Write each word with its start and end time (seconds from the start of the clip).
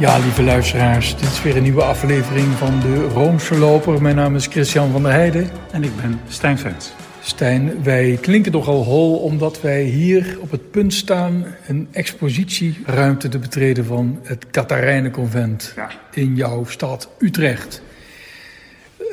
Ja, 0.00 0.18
lieve 0.18 0.42
luisteraars, 0.42 1.16
dit 1.16 1.30
is 1.30 1.42
weer 1.42 1.56
een 1.56 1.62
nieuwe 1.62 1.82
aflevering 1.82 2.46
van 2.46 2.80
de 2.80 3.08
Roomse 3.08 3.58
Loper. 3.58 4.02
Mijn 4.02 4.16
naam 4.16 4.34
is 4.34 4.46
Christian 4.46 4.90
van 4.92 5.02
der 5.02 5.12
Heijden. 5.12 5.50
En 5.72 5.84
ik 5.84 5.96
ben 5.96 6.20
Stijn 6.28 6.58
Vens. 6.58 6.92
Stijn, 7.22 7.82
wij 7.82 8.18
klinken 8.20 8.52
nogal 8.52 8.84
hol 8.84 9.16
omdat 9.18 9.60
wij 9.60 9.82
hier 9.82 10.38
op 10.40 10.50
het 10.50 10.70
punt 10.70 10.92
staan 10.94 11.44
een 11.66 11.88
expositieruimte 11.92 13.28
te 13.28 13.38
betreden 13.38 13.84
van 13.84 14.18
het 14.22 14.46
Katharijnenconvent 14.50 15.72
Ja. 15.76 15.90
in 16.12 16.34
jouw 16.34 16.64
stad 16.64 17.08
Utrecht. 17.18 17.82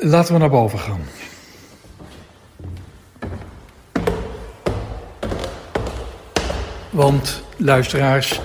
Laten 0.00 0.32
we 0.32 0.38
naar 0.40 0.50
boven 0.50 0.78
gaan. 0.78 1.00
Want 6.90 7.42
luisteraars, 7.56 8.40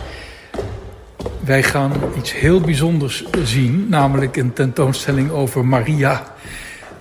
wij 1.45 1.63
gaan 1.63 1.91
iets 2.17 2.33
heel 2.33 2.61
bijzonders 2.61 3.25
zien, 3.43 3.89
namelijk 3.89 4.37
een 4.37 4.53
tentoonstelling 4.53 5.31
over 5.31 5.65
Maria 5.65 6.33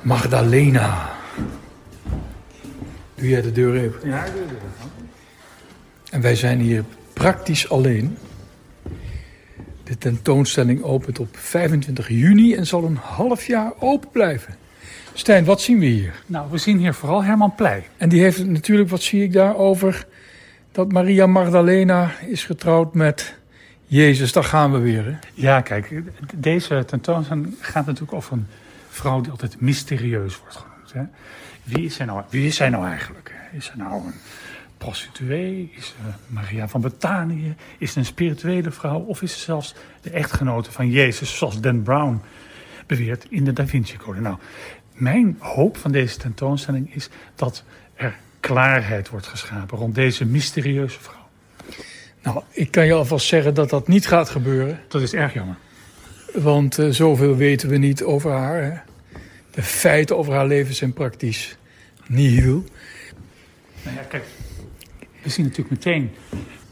Magdalena. 0.01 1.11
Doe 3.15 3.29
jij 3.29 3.43
de 3.43 3.53
deur 3.53 3.77
even? 3.77 4.09
Ja, 4.09 4.25
En 6.11 6.21
wij 6.21 6.37
zijn 6.37 6.61
hier 6.61 6.85
praktisch 7.13 7.69
alleen. 7.69 8.17
De 9.85 9.99
tentoonstelling 9.99 10.83
opent 10.83 11.19
op 11.19 11.37
25 11.37 12.09
juni 12.09 12.55
en 12.55 12.67
zal 12.67 12.85
een 12.85 12.99
half 13.03 13.47
jaar 13.47 13.73
open 13.79 14.11
blijven. 14.11 14.55
Stijn, 15.13 15.45
wat 15.45 15.61
zien 15.61 15.79
we 15.79 15.87
hier? 15.87 16.23
Nou, 16.27 16.51
we 16.51 16.59
zien 16.59 16.79
hier 16.79 16.95
vooral 16.95 17.25
Herman 17.25 17.55
Pleij. 17.55 17.87
En 17.97 18.09
die 18.09 18.23
heeft 18.23 18.47
natuurlijk, 18.47 18.91
wat 18.91 19.03
zie 19.03 19.23
ik 19.23 19.33
daar 19.33 19.57
over 19.57 20.07
dat 20.73 20.93
Maria 20.93 21.27
Magdalena 21.27 22.13
is 22.27 22.45
getrouwd 22.45 22.95
met 22.95 23.35
Jezus. 23.93 24.33
Daar 24.33 24.45
gaan 24.45 24.73
we 24.73 24.79
weer. 24.79 25.05
Hè? 25.05 25.17
Ja, 25.35 25.61
kijk, 25.61 26.03
deze 26.35 26.85
tentoonstelling 26.85 27.55
gaat 27.61 27.87
natuurlijk 27.87 28.13
over 28.13 28.33
een 28.33 28.47
vrouw 28.89 29.21
die 29.21 29.31
altijd 29.31 29.61
mysterieus 29.61 30.39
wordt 30.39 30.57
genoemd. 30.57 30.93
Hè? 30.93 31.03
Wie, 31.63 31.85
is 31.85 31.95
zij 31.95 32.07
nou, 32.07 32.23
wie 32.29 32.47
is 32.47 32.57
zij 32.57 32.69
nou 32.69 32.87
eigenlijk? 32.87 33.35
Is 33.53 33.65
zij 33.65 33.75
nou 33.77 34.07
een 34.07 34.15
prostituee? 34.79 35.73
Is 35.77 35.87
ze 35.87 35.93
Maria 36.27 36.69
van 36.69 36.81
Betanië? 36.81 37.55
Is 37.79 37.93
ze 37.93 37.99
een 37.99 38.05
spirituele 38.05 38.71
vrouw? 38.71 38.99
Of 38.99 39.23
is 39.23 39.33
ze 39.33 39.39
zelfs 39.39 39.75
de 40.01 40.11
echtgenote 40.11 40.73
van 40.73 40.91
Jezus, 40.91 41.39
zoals 41.39 41.61
Dan 41.61 41.83
Brown 41.83 42.21
beweert 42.87 43.27
in 43.29 43.45
de 43.45 43.53
Da 43.53 43.67
Vinci 43.67 43.97
Code? 43.97 44.21
Nou, 44.21 44.37
mijn 44.93 45.37
hoop 45.39 45.77
van 45.77 45.93
deze 45.93 46.17
tentoonstelling 46.17 46.95
is 46.95 47.09
dat 47.35 47.65
er 47.95 48.17
klaarheid 48.41 49.09
wordt 49.09 49.27
geschapen 49.27 49.79
rond 49.79 49.95
deze 49.95 50.25
mysterieuze 50.25 51.01
vrouw. 51.01 51.22
Nou, 52.23 52.43
ik 52.51 52.71
kan 52.71 52.87
je 52.87 52.93
alvast 52.93 53.27
zeggen 53.27 53.55
dat 53.55 53.71
dat 53.71 53.89
niet 53.89 54.07
gaat 54.07 54.29
gebeuren. 54.29 54.81
Dat 54.89 55.03
is 55.03 55.13
erg 55.13 55.35
jammer. 55.35 55.57
Want 56.33 56.79
eh, 56.79 56.89
zoveel 56.89 57.37
weten 57.37 57.69
we 57.69 57.77
niet 57.77 58.03
over 58.03 58.31
haar. 58.31 58.63
Hè? 58.63 58.73
De 59.51 59.63
feiten 59.63 60.17
over 60.17 60.33
haar 60.33 60.47
leven 60.47 60.75
zijn 60.75 60.93
praktisch 60.93 61.57
nihil. 62.07 62.65
Nou 63.85 63.97
ja, 63.97 64.03
kijk, 64.03 64.25
we 65.23 65.31
zien 65.31 65.45
natuurlijk 65.45 65.71
meteen 65.71 66.11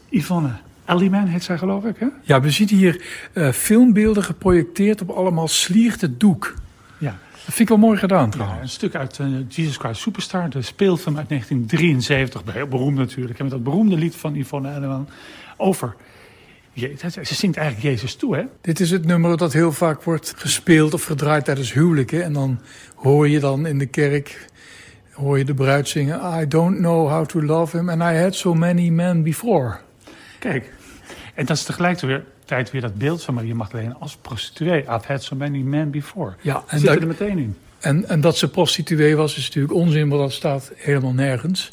Yvonne 0.09 0.51
Elliman 0.85 1.27
heet 1.27 1.43
zij 1.43 1.57
geloof 1.57 1.85
ik, 1.85 1.95
hè? 1.99 2.07
Ja, 2.21 2.41
we 2.41 2.51
zien 2.51 2.69
hier 2.69 3.03
eh, 3.33 3.51
filmbeelden 3.51 4.23
geprojecteerd 4.23 5.01
op 5.01 5.09
allemaal 5.09 5.47
slierte 5.47 6.17
doek. 6.17 6.53
Ja. 6.97 7.19
Dat 7.45 7.55
vind 7.55 7.59
ik 7.59 7.67
wel 7.67 7.87
mooi 7.87 7.97
gedaan 7.97 8.25
ja 8.25 8.31
trouwens. 8.31 8.61
een 8.61 8.69
stuk 8.69 8.95
uit 8.95 9.19
eh, 9.19 9.27
Jesus 9.47 9.77
Christ 9.77 10.01
Superstar, 10.01 10.49
de 10.49 10.61
speelfilm 10.61 11.17
uit 11.17 11.29
1973. 11.29 12.53
Heel 12.53 12.67
beroemd 12.67 12.97
natuurlijk. 12.97 13.39
En 13.39 13.43
met 13.43 13.53
dat 13.53 13.63
beroemde 13.63 13.95
lied 13.97 14.15
van 14.15 14.35
Yvonne 14.35 14.69
Elliman 14.69 15.09
over... 15.57 15.95
Je, 16.73 16.95
ze 17.23 17.35
zingt 17.35 17.57
eigenlijk 17.57 17.87
Jezus 17.87 18.15
toe, 18.15 18.35
hè? 18.35 18.43
Dit 18.61 18.79
is 18.79 18.91
het 18.91 19.05
nummer 19.05 19.37
dat 19.37 19.53
heel 19.53 19.71
vaak 19.71 20.03
wordt 20.03 20.33
gespeeld 20.37 20.93
of 20.93 21.03
gedraaid 21.03 21.45
tijdens 21.45 21.73
huwelijken. 21.73 22.23
En 22.23 22.33
dan 22.33 22.59
hoor 22.95 23.27
je 23.27 23.39
dan 23.39 23.65
in 23.65 23.77
de 23.77 23.85
kerk 23.85 24.47
hoor 25.13 25.37
je 25.37 25.45
de 25.45 25.53
bruid 25.53 25.87
zingen... 25.87 26.41
I 26.41 26.47
don't 26.47 26.77
know 26.77 27.09
how 27.09 27.25
to 27.25 27.41
love 27.41 27.77
him 27.77 27.89
and 27.89 28.01
I 28.01 28.21
had 28.21 28.35
so 28.35 28.53
many 28.53 28.89
men 28.89 29.23
before. 29.23 29.77
Kijk, 30.39 30.73
en 31.35 31.45
dat 31.45 31.57
is 31.57 31.63
tegelijkertijd 31.63 32.11
weer 32.11 32.30
dat 32.45 32.95
beeld 32.97 33.23
van 33.23 33.33
Maria 33.33 33.55
Magdalena 33.55 33.95
als 33.99 34.15
prostituee. 34.21 34.79
I've 34.81 35.07
had 35.07 35.23
so 35.23 35.35
many 35.35 35.57
men 35.57 35.91
before. 35.91 36.33
Ja, 36.41 36.63
en 36.67 36.79
Zit 36.79 36.87
dat- 36.87 37.01
er 37.01 37.07
meteen 37.07 37.37
in. 37.37 37.55
En, 37.79 38.09
en 38.09 38.21
dat 38.21 38.37
ze 38.37 38.49
prostituee 38.49 39.15
was 39.15 39.37
is 39.37 39.45
natuurlijk 39.47 39.73
onzin, 39.73 40.09
want 40.09 40.21
dat 40.21 40.31
staat 40.31 40.71
helemaal 40.75 41.13
nergens 41.13 41.71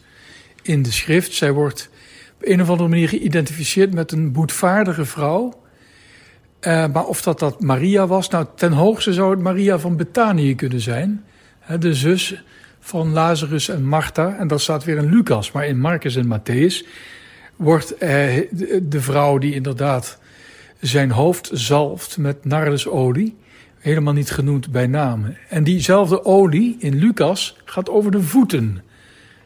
in 0.62 0.82
de 0.82 0.92
schrift. 0.92 1.32
Zij 1.32 1.52
wordt 1.52 1.90
op 2.34 2.42
een 2.48 2.60
of 2.62 2.68
andere 2.70 2.88
manier 2.88 3.08
geïdentificeerd 3.08 3.94
met 3.94 4.12
een 4.12 4.32
boetvaardige 4.32 5.04
vrouw. 5.04 5.60
Eh, 6.60 6.86
maar 6.92 7.04
of 7.04 7.22
dat 7.22 7.38
dat 7.38 7.60
Maria 7.60 8.06
was, 8.06 8.28
nou 8.28 8.46
ten 8.56 8.72
hoogste 8.72 9.12
zou 9.12 9.30
het 9.30 9.40
Maria 9.40 9.78
van 9.78 9.96
Betanië 9.96 10.54
kunnen 10.54 10.80
zijn. 10.80 11.24
Hè, 11.58 11.78
de 11.78 11.94
zus 11.94 12.42
van 12.80 13.12
Lazarus 13.12 13.68
en 13.68 13.84
Martha. 13.84 14.36
En 14.38 14.48
dat 14.48 14.60
staat 14.60 14.84
weer 14.84 14.96
in 14.96 15.10
Lucas, 15.10 15.52
maar 15.52 15.66
in 15.66 15.80
Marcus 15.80 16.16
en 16.16 16.38
Matthäus 16.40 16.86
wordt 17.56 17.96
eh, 17.96 18.08
de, 18.50 18.88
de 18.88 19.00
vrouw 19.00 19.38
die 19.38 19.54
inderdaad 19.54 20.18
zijn 20.80 21.10
hoofd 21.10 21.50
zalft 21.52 22.18
met 22.18 22.44
nardesolie 22.44 23.36
helemaal 23.78 24.12
niet 24.12 24.30
genoemd 24.30 24.70
bij 24.70 24.86
name. 24.86 25.36
En 25.48 25.64
diezelfde 25.64 26.24
olie 26.24 26.76
in 26.78 26.94
Lucas 26.94 27.56
gaat 27.64 27.90
over 27.90 28.10
de 28.10 28.22
voeten 28.22 28.82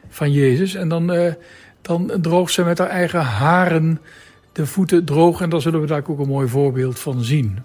van 0.09 0.33
Jezus. 0.33 0.75
En 0.75 0.89
dan, 0.89 1.13
eh, 1.13 1.33
dan 1.83 2.13
droogt 2.21 2.53
ze 2.53 2.65
met 2.65 2.79
haar 2.79 2.89
eigen 2.89 3.21
haren 3.21 4.01
de 4.53 4.67
voeten 4.67 5.05
droog. 5.05 5.41
En 5.41 5.51
daar 5.51 5.61
zullen 5.61 5.81
we 5.81 5.87
daar 5.87 6.05
ook 6.07 6.19
een 6.19 6.29
mooi 6.29 6.49
voorbeeld 6.49 6.99
van 6.99 7.25
zien. 7.25 7.59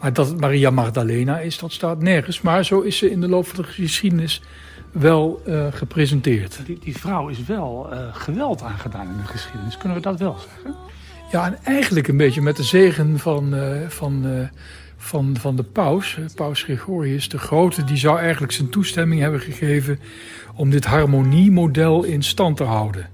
Maar 0.00 0.12
dat 0.12 0.40
Maria 0.40 0.70
Magdalena 0.70 1.38
is, 1.38 1.58
dat 1.58 1.72
staat 1.72 2.02
nergens. 2.02 2.40
Maar 2.40 2.64
zo 2.64 2.80
is 2.80 2.96
ze 2.96 3.10
in 3.10 3.20
de 3.20 3.28
loop 3.28 3.46
van 3.46 3.64
de 3.64 3.70
geschiedenis 3.70 4.42
wel 4.92 5.42
eh, 5.46 5.66
gepresenteerd. 5.70 6.60
Die, 6.66 6.78
die 6.78 6.98
vrouw 6.98 7.28
is 7.28 7.44
wel 7.44 7.88
eh, 7.92 7.98
geweld 8.12 8.62
aangedaan 8.62 9.08
in 9.08 9.16
de 9.16 9.26
geschiedenis. 9.26 9.76
Kunnen 9.76 9.96
we 9.98 10.04
dat 10.04 10.18
wel 10.18 10.36
zeggen? 10.38 10.74
Ja, 11.32 11.46
en 11.46 11.58
eigenlijk 11.64 12.08
een 12.08 12.16
beetje 12.16 12.42
met 12.42 12.56
de 12.56 12.62
zegen 12.62 13.18
van, 13.18 13.54
eh, 13.54 13.88
van, 13.88 14.26
eh, 14.26 14.48
van, 14.96 15.36
van 15.40 15.56
de 15.56 15.62
paus, 15.62 16.16
eh, 16.18 16.24
paus 16.34 16.62
Gregorius 16.62 17.28
de 17.28 17.38
Grote. 17.38 17.84
Die 17.84 17.96
zou 17.96 18.18
eigenlijk 18.18 18.52
zijn 18.52 18.68
toestemming 18.68 19.20
hebben 19.20 19.40
gegeven 19.40 19.98
om 20.54 20.70
dit 20.70 20.84
harmoniemodel 20.84 22.04
in 22.04 22.22
stand 22.22 22.56
te 22.56 22.64
houden. 22.64 23.06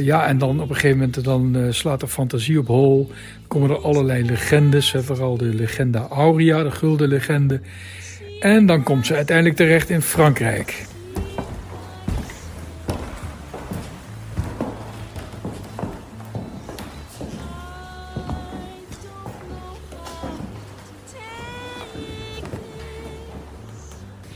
Ja, 0.00 0.26
en 0.26 0.38
dan 0.38 0.60
op 0.60 0.68
een 0.68 0.74
gegeven 0.74 0.98
moment 0.98 1.24
dan, 1.24 1.72
slaat 1.72 2.00
de 2.00 2.08
fantasie 2.08 2.58
op 2.58 2.66
hol. 2.66 3.10
Komen 3.48 3.70
er 3.70 3.82
allerlei 3.82 4.24
legendes, 4.24 4.94
vooral 4.98 5.36
de 5.36 5.54
legenda 5.54 6.06
Aurea, 6.10 6.62
de 6.62 6.70
gulden 6.70 7.08
legende. 7.08 7.60
En 8.40 8.66
dan 8.66 8.82
komt 8.82 9.06
ze 9.06 9.14
uiteindelijk 9.14 9.56
terecht 9.56 9.90
in 9.90 10.02
Frankrijk. 10.02 10.86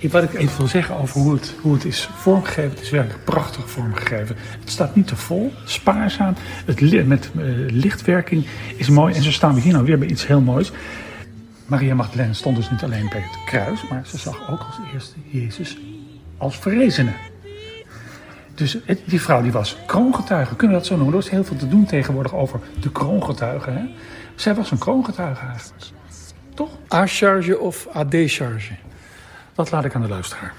Wat 0.00 0.22
ik 0.22 0.34
even 0.34 0.58
wil 0.58 0.66
zeggen 0.66 0.96
over 0.96 1.20
hoe 1.20 1.32
het, 1.32 1.54
hoe 1.60 1.74
het 1.74 1.84
is 1.84 2.10
vormgegeven, 2.14 2.70
het 2.70 2.80
is 2.80 2.90
werkelijk 2.90 3.24
prachtig 3.24 3.70
vormgegeven. 3.70 4.36
Het 4.60 4.70
staat 4.70 4.94
niet 4.94 5.06
te 5.06 5.16
vol, 5.16 5.52
spaarzaam. 5.64 6.34
Het 6.64 7.06
met 7.06 7.30
eh, 7.36 7.44
lichtwerking 7.68 8.46
is 8.76 8.88
mooi. 8.88 9.14
En 9.14 9.22
zo 9.22 9.30
staan 9.30 9.54
we 9.54 9.60
hier 9.60 9.72
nou 9.72 9.84
weer 9.84 9.98
bij 9.98 10.08
iets 10.08 10.26
heel 10.26 10.40
moois. 10.40 10.72
Maria 11.66 11.94
Magdalena 11.94 12.32
stond 12.32 12.56
dus 12.56 12.70
niet 12.70 12.82
alleen 12.82 13.08
bij 13.08 13.20
het 13.20 13.44
kruis, 13.46 13.88
maar 13.88 14.06
ze 14.06 14.18
zag 14.18 14.50
ook 14.50 14.60
als 14.60 14.78
eerste 14.92 15.14
Jezus 15.26 15.78
als 16.36 16.56
verrezene. 16.56 17.12
Dus 18.54 18.78
die 19.04 19.20
vrouw 19.20 19.42
die 19.42 19.52
was 19.52 19.76
kroongetuige, 19.86 20.56
kunnen 20.56 20.76
we 20.76 20.82
dat 20.82 20.90
zo 20.90 20.96
noemen? 20.96 21.14
Er 21.14 21.20
is 21.20 21.28
heel 21.28 21.44
veel 21.44 21.56
te 21.56 21.68
doen 21.68 21.84
tegenwoordig 21.84 22.34
over 22.34 22.60
de 22.80 22.92
kroongetuigen. 22.92 23.74
Hè? 23.74 23.84
Zij 24.34 24.54
was 24.54 24.70
een 24.70 24.78
kroongetuige 24.78 25.46
eigenlijk. 25.46 25.84
Toch? 26.54 26.70
A-charge 26.94 27.58
of 27.58 27.86
AD-charge? 27.92 28.72
Dat 29.58 29.70
laat 29.70 29.84
ik 29.84 29.94
aan 29.94 30.02
de 30.02 30.08
luisteraar. 30.08 30.52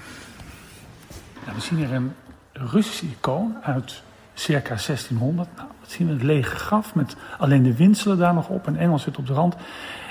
We 1.54 1.60
zien 1.60 1.78
hier 1.78 1.92
een 1.92 2.14
Russische 2.52 3.06
icoon 3.06 3.56
uit 3.62 4.02
circa 4.34 4.68
1600. 4.68 5.48
Nou, 5.56 5.68
wat 5.80 5.90
zien 5.90 6.06
we? 6.06 6.12
Een 6.12 6.24
lege 6.24 6.56
graf 6.56 6.94
met 6.94 7.16
alleen 7.38 7.62
de 7.62 7.76
windselen 7.76 8.18
daar 8.18 8.34
nog 8.34 8.48
op. 8.48 8.66
Een 8.66 8.78
engel 8.78 8.98
zit 8.98 9.18
op 9.18 9.26
de 9.26 9.32
rand. 9.32 9.56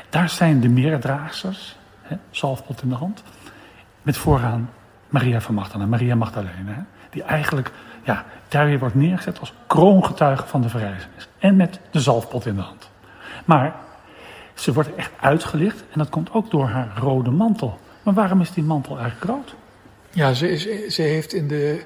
Daar 0.09 0.29
zijn 0.29 0.59
de 0.59 0.69
meerdraagsters, 0.69 1.77
hè, 2.01 2.17
zalfpot 2.31 2.81
in 2.81 2.89
de 2.89 2.95
hand. 2.95 3.23
Met 4.01 4.17
vooraan 4.17 4.69
Maria 5.09 5.41
van 5.41 5.55
Magdalena, 5.55 5.89
Maria 5.89 6.15
Magdalena. 6.15 6.85
Die 7.09 7.23
eigenlijk 7.23 7.71
ja, 8.03 8.25
daar 8.47 8.65
weer 8.65 8.79
wordt 8.79 8.95
neergezet 8.95 9.39
als 9.39 9.53
kroongetuige 9.67 10.47
van 10.47 10.61
de 10.61 10.69
verrijzenis. 10.69 11.27
En 11.39 11.55
met 11.55 11.79
de 11.91 11.99
zalfpot 11.99 12.45
in 12.45 12.55
de 12.55 12.61
hand. 12.61 12.89
Maar 13.45 13.75
ze 14.53 14.73
wordt 14.73 14.95
echt 14.95 15.11
uitgelicht 15.19 15.83
en 15.91 15.99
dat 15.99 16.09
komt 16.09 16.33
ook 16.33 16.51
door 16.51 16.67
haar 16.67 16.97
rode 16.97 17.31
mantel. 17.31 17.79
Maar 18.09 18.17
waarom 18.17 18.41
is 18.41 18.51
die 18.51 18.63
mantel 18.63 18.99
eigenlijk 18.99 19.31
rood? 19.31 19.55
Ja, 20.11 20.33
ze, 20.33 20.51
is, 20.51 20.87
ze 20.87 21.01
heeft 21.01 21.33
in 21.33 21.47
de 21.47 21.81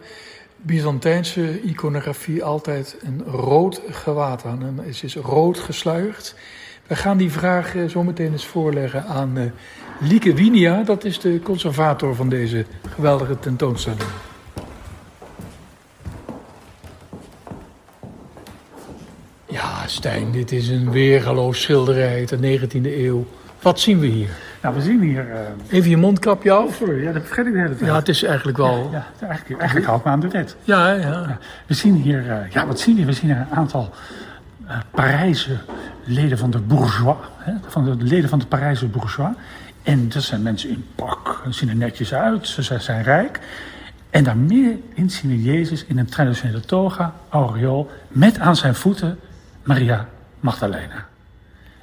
Byzantijnse 0.55 1.61
iconografie 1.61 2.43
altijd 2.43 2.97
een 3.01 3.23
rood 3.23 3.81
gewaad 3.89 4.45
aan. 4.45 4.81
En 4.85 4.93
ze 4.93 5.05
is 5.05 5.15
rood 5.15 5.59
gesluierd 5.59 6.35
We 6.87 6.95
gaan 6.95 7.17
die 7.17 7.31
vraag 7.31 7.73
uh, 7.73 7.89
zo 7.89 8.03
meteen 8.03 8.31
eens 8.31 8.45
voorleggen 8.45 9.05
aan 9.05 9.37
uh, 9.37 9.43
Lieke 9.99 10.33
Winia. 10.33 10.83
Dat 10.83 11.03
is 11.03 11.19
de 11.19 11.39
conservator 11.43 12.15
van 12.15 12.29
deze 12.29 12.65
geweldige 12.95 13.39
tentoonstelling. 13.39 14.09
Ja, 19.45 19.87
Stijn, 19.87 20.31
dit 20.31 20.51
is 20.51 20.67
een 20.67 20.91
weergaloos 20.91 21.61
schilderij 21.61 22.15
uit 22.15 22.29
de 22.29 22.59
19e 22.59 22.97
eeuw. 22.97 23.25
Wat 23.61 23.79
zien 23.79 23.99
we 23.99 24.07
hier? 24.07 24.52
Nou, 24.63 24.75
we 24.75 24.81
zien 24.81 25.01
hier... 25.01 25.27
Uh... 25.27 25.37
Even 25.69 25.89
je 25.89 25.97
mondkapje 25.97 26.51
af. 26.51 26.65
Oh, 26.65 26.73
sorry, 26.73 27.03
ja, 27.03 27.11
dat 27.11 27.23
vergeet 27.25 27.45
ik 27.45 27.53
de 27.53 27.59
hele 27.59 27.75
tijd. 27.75 27.89
Ja, 27.89 27.95
het 27.95 28.07
is 28.07 28.23
eigenlijk 28.23 28.57
wel... 28.57 28.89
Ja, 28.91 29.05
ja 29.19 29.27
eigenlijk, 29.27 29.59
eigenlijk 29.59 29.85
hou 29.85 29.99
ik 29.99 30.05
me 30.05 30.11
aan 30.11 30.19
de 30.19 30.27
wet. 30.27 30.55
Ja, 30.63 30.91
ja. 30.91 31.07
ja. 31.07 31.37
We 31.67 31.73
zien 31.73 31.95
hier... 31.95 32.25
Uh, 32.25 32.49
ja, 32.49 32.65
wat 32.67 32.79
zien 32.79 32.95
we? 32.95 33.05
We 33.05 33.13
zien 33.13 33.29
een 33.29 33.45
aantal 33.51 33.93
uh, 34.65 34.77
Parijse 34.91 35.57
leden 36.03 36.37
van 36.37 36.51
de 36.51 36.59
bourgeois. 36.59 37.17
Hè, 37.37 37.53
van 37.67 37.85
de 37.85 38.03
leden 38.03 38.29
van 38.29 38.39
de 38.39 38.45
Parijse 38.45 38.87
bourgeois. 38.87 39.35
En 39.83 40.09
dat 40.09 40.23
zijn 40.23 40.41
mensen 40.41 40.69
in 40.69 40.85
pak. 40.95 41.41
Ze 41.45 41.51
zien 41.51 41.69
er 41.69 41.75
netjes 41.75 42.13
uit. 42.13 42.47
Ze 42.47 42.79
zijn 42.79 43.03
rijk. 43.03 43.39
En 44.09 44.23
daar 44.23 44.37
middenin 44.37 45.09
zien 45.09 45.31
we 45.31 45.41
Jezus 45.41 45.85
in 45.85 45.97
een 45.97 46.09
traditionele 46.09 46.59
toga, 46.59 47.13
aureool, 47.29 47.91
met 48.07 48.39
aan 48.39 48.55
zijn 48.55 48.75
voeten 48.75 49.19
Maria 49.63 50.07
Magdalena. 50.39 51.07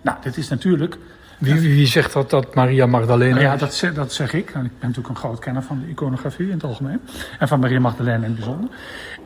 Nou, 0.02 0.16
dit 0.22 0.36
is 0.36 0.48
natuurlijk 0.48 0.98
wie, 1.40 1.60
wie, 1.60 1.86
zegt 1.86 2.12
dat, 2.12 2.30
dat 2.30 2.54
Maria 2.54 2.86
Magdalena 2.86 3.34
nou 3.34 3.46
Ja, 3.46 3.56
dat 3.56 3.74
zeg, 3.74 3.94
dat 3.94 4.12
zeg 4.12 4.32
ik. 4.32 4.48
Ik 4.48 4.52
ben 4.52 4.70
natuurlijk 4.80 5.08
een 5.08 5.16
groot 5.16 5.38
kenner 5.38 5.62
van 5.62 5.80
de 5.80 5.88
iconografie 5.88 6.46
in 6.46 6.52
het 6.52 6.64
algemeen. 6.64 7.00
En 7.38 7.48
van 7.48 7.60
Maria 7.60 7.80
Magdalena 7.80 8.16
in 8.16 8.22
het 8.22 8.34
bijzonder. 8.34 8.70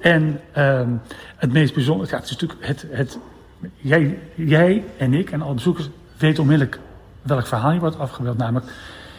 En 0.01 0.41
um, 0.59 1.01
het 1.37 1.53
meest 1.53 1.75
bijzondere, 1.75 2.11
ja, 2.11 2.17
het 2.17 2.25
is 2.25 2.31
natuurlijk 2.31 2.67
het, 2.67 2.87
het 2.91 3.19
jij, 3.77 4.19
jij 4.35 4.85
en 4.97 5.15
ik 5.15 5.31
en 5.31 5.43
alle 5.43 5.55
bezoekers 5.55 5.89
weten 6.17 6.43
onmiddellijk 6.43 6.79
welk 7.23 7.47
verhaal 7.47 7.71
hier 7.71 7.81
wordt 7.81 7.99
afgebeeld. 7.99 8.37
Namelijk 8.37 8.73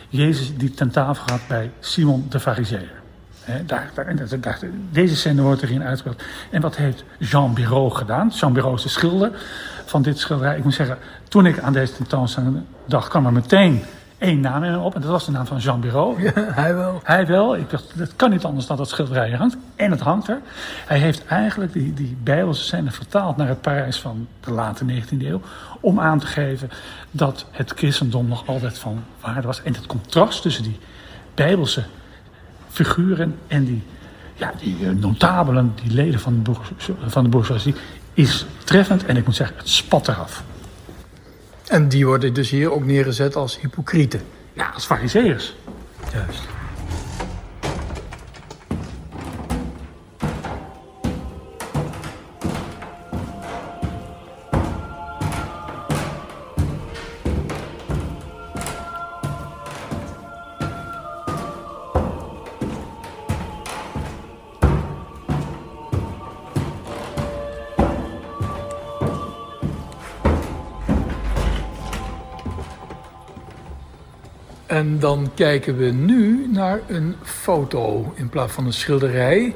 Jezus 0.09 0.57
die 0.57 0.71
ten 0.71 0.89
tafel 0.89 1.23
gaat 1.25 1.47
bij 1.47 1.71
Simon 1.79 2.25
de 2.29 2.39
Fariseer. 2.39 2.91
daar, 3.65 3.91
daar, 3.93 4.15
daar, 4.39 4.59
deze 4.91 5.15
scène 5.15 5.41
wordt 5.41 5.61
erin 5.61 5.83
uitgebeeld. 5.83 6.23
En 6.51 6.61
wat 6.61 6.75
heeft 6.75 7.03
Jean 7.19 7.53
Biro 7.53 7.89
gedaan? 7.89 8.31
Jean 8.35 8.53
Biro 8.53 8.73
is 8.73 8.81
de 8.81 8.89
schilder 8.89 9.31
van 9.85 10.01
dit 10.01 10.19
schilderij. 10.19 10.57
Ik 10.57 10.63
moet 10.63 10.73
zeggen, 10.73 10.97
toen 11.35 11.45
ik 11.45 11.59
aan 11.59 11.73
deze 11.73 11.93
tentoonstelling 11.93 12.61
dacht, 12.85 13.09
kwam 13.09 13.25
er 13.25 13.31
meteen 13.31 13.83
één 14.17 14.39
naam 14.39 14.63
in 14.63 14.77
op. 14.77 14.95
En 14.95 15.01
dat 15.01 15.09
was 15.09 15.25
de 15.25 15.31
naam 15.31 15.45
van 15.45 15.57
Jean 15.57 15.79
Biro. 15.79 16.15
Ja, 16.19 16.31
hij 16.35 16.75
wel. 16.75 16.99
Hij 17.03 17.27
wel. 17.27 17.55
Ik 17.57 17.69
dacht, 17.69 17.97
dat 17.97 18.15
kan 18.15 18.29
niet 18.29 18.43
anders 18.43 18.65
dan 18.65 18.77
dat 18.77 18.89
schilderij 18.89 19.31
hangt. 19.31 19.57
En 19.75 19.91
het 19.91 19.99
hangt 19.99 20.27
er. 20.27 20.41
Hij 20.85 20.99
heeft 20.99 21.25
eigenlijk 21.25 21.73
die, 21.73 21.93
die 21.93 22.17
Bijbelse 22.23 22.63
scène 22.63 22.91
vertaald 22.91 23.37
naar 23.37 23.47
het 23.47 23.61
Parijs 23.61 23.99
van 23.99 24.27
de 24.39 24.51
late 24.51 24.85
19e 24.85 25.17
eeuw. 25.19 25.41
Om 25.79 25.99
aan 25.99 26.19
te 26.19 26.25
geven 26.25 26.69
dat 27.11 27.45
het 27.51 27.73
christendom 27.75 28.27
nog 28.27 28.47
altijd 28.47 28.79
van 28.79 29.03
waarde 29.21 29.47
was. 29.47 29.63
En 29.63 29.73
het 29.73 29.85
contrast 29.85 30.41
tussen 30.41 30.63
die 30.63 30.79
Bijbelse 31.33 31.83
figuren 32.69 33.35
en 33.47 33.65
die, 33.65 33.83
ja, 34.35 34.53
die 34.59 34.79
uh, 34.79 34.89
notabelen, 34.89 35.73
die 35.83 35.91
leden 35.91 36.19
van 36.19 36.43
de, 36.43 36.51
van 37.07 37.23
de 37.23 37.29
bourgeoisie, 37.29 37.75
is 38.13 38.45
treffend. 38.63 39.05
En 39.05 39.17
ik 39.17 39.25
moet 39.25 39.35
zeggen, 39.35 39.57
het 39.57 39.69
spat 39.69 40.07
eraf. 40.07 40.43
En 41.67 41.87
die 41.87 42.05
worden 42.05 42.33
dus 42.33 42.49
hier 42.49 42.71
ook 42.71 42.85
neergezet 42.85 43.35
als 43.35 43.59
hypocrieten. 43.59 44.21
Ja, 44.53 44.69
als 44.73 44.85
fariseërs. 44.85 45.55
Juist. 46.13 46.41
Dan 75.05 75.31
kijken 75.33 75.77
we 75.77 75.85
nu 75.85 76.47
naar 76.51 76.79
een 76.87 77.15
foto 77.23 78.13
in 78.15 78.29
plaats 78.29 78.53
van 78.53 78.65
een 78.65 78.73
schilderij. 78.73 79.55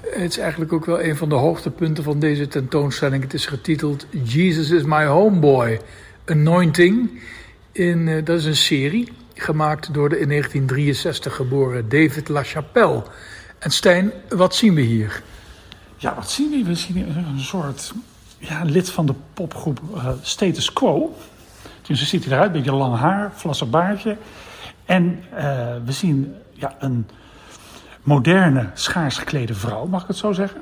Het 0.00 0.30
is 0.30 0.38
eigenlijk 0.38 0.72
ook 0.72 0.84
wel 0.84 1.02
een 1.02 1.16
van 1.16 1.28
de 1.28 1.34
hoogtepunten 1.34 2.04
van 2.04 2.18
deze 2.18 2.48
tentoonstelling. 2.48 3.22
Het 3.22 3.34
is 3.34 3.46
getiteld 3.46 4.06
Jesus 4.24 4.70
is 4.70 4.82
my 4.82 5.04
homeboy, 5.04 5.80
Anointing. 6.24 7.20
In, 7.72 8.06
uh, 8.06 8.24
dat 8.24 8.38
is 8.38 8.44
een 8.44 8.56
serie 8.56 9.12
gemaakt 9.34 9.94
door 9.94 10.08
de 10.08 10.18
in 10.18 10.28
1963 10.28 11.34
geboren 11.34 11.88
David 11.88 12.28
LaChapelle. 12.28 13.02
En 13.58 13.70
Stijn, 13.70 14.12
wat 14.28 14.54
zien 14.54 14.74
we 14.74 14.80
hier? 14.80 15.22
Ja, 15.96 16.14
wat 16.14 16.30
zien 16.30 16.50
we? 16.50 16.64
We 16.64 16.74
zien 16.74 17.16
een 17.16 17.40
soort 17.40 17.92
ja, 18.38 18.62
lid 18.64 18.90
van 18.90 19.06
de 19.06 19.14
popgroep 19.34 19.80
uh, 19.94 20.08
Status 20.22 20.72
Quo. 20.72 21.16
Dus 21.82 21.98
ze 21.98 22.04
ziet 22.04 22.26
eruit, 22.26 22.46
een 22.46 22.52
beetje 22.52 22.72
lang 22.72 22.96
haar, 22.96 23.32
vlassen 23.34 23.70
baardje. 23.70 24.16
En 24.90 25.22
uh, 25.34 25.40
we 25.84 25.92
zien 25.92 26.34
ja, 26.52 26.74
een 26.78 27.08
moderne, 28.02 28.70
schaars 28.74 29.18
geklede 29.18 29.54
vrouw, 29.54 29.86
mag 29.86 30.02
ik 30.02 30.08
het 30.08 30.16
zo 30.16 30.32
zeggen? 30.32 30.60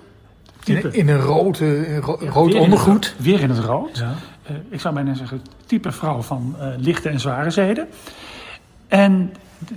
Type, 0.58 0.88
in, 0.88 0.92
in, 0.92 1.08
een 1.08 1.20
rode, 1.20 1.98
ro 2.00 2.18
ja, 2.20 2.30
rood 2.30 2.52
weer 2.52 2.60
ondergoed. 2.60 3.14
In 3.18 3.24
weer 3.24 3.40
in 3.40 3.50
het 3.50 3.58
rood. 3.58 3.98
Ja. 3.98 4.14
Uh, 4.50 4.56
ik 4.68 4.80
zou 4.80 4.94
bijna 4.94 5.14
zeggen, 5.14 5.42
type 5.66 5.92
vrouw 5.92 6.22
van 6.22 6.56
lichte 6.76 7.08
en 7.08 7.20
zware 7.20 7.50
zeden. 7.50 7.88
En 8.88 9.32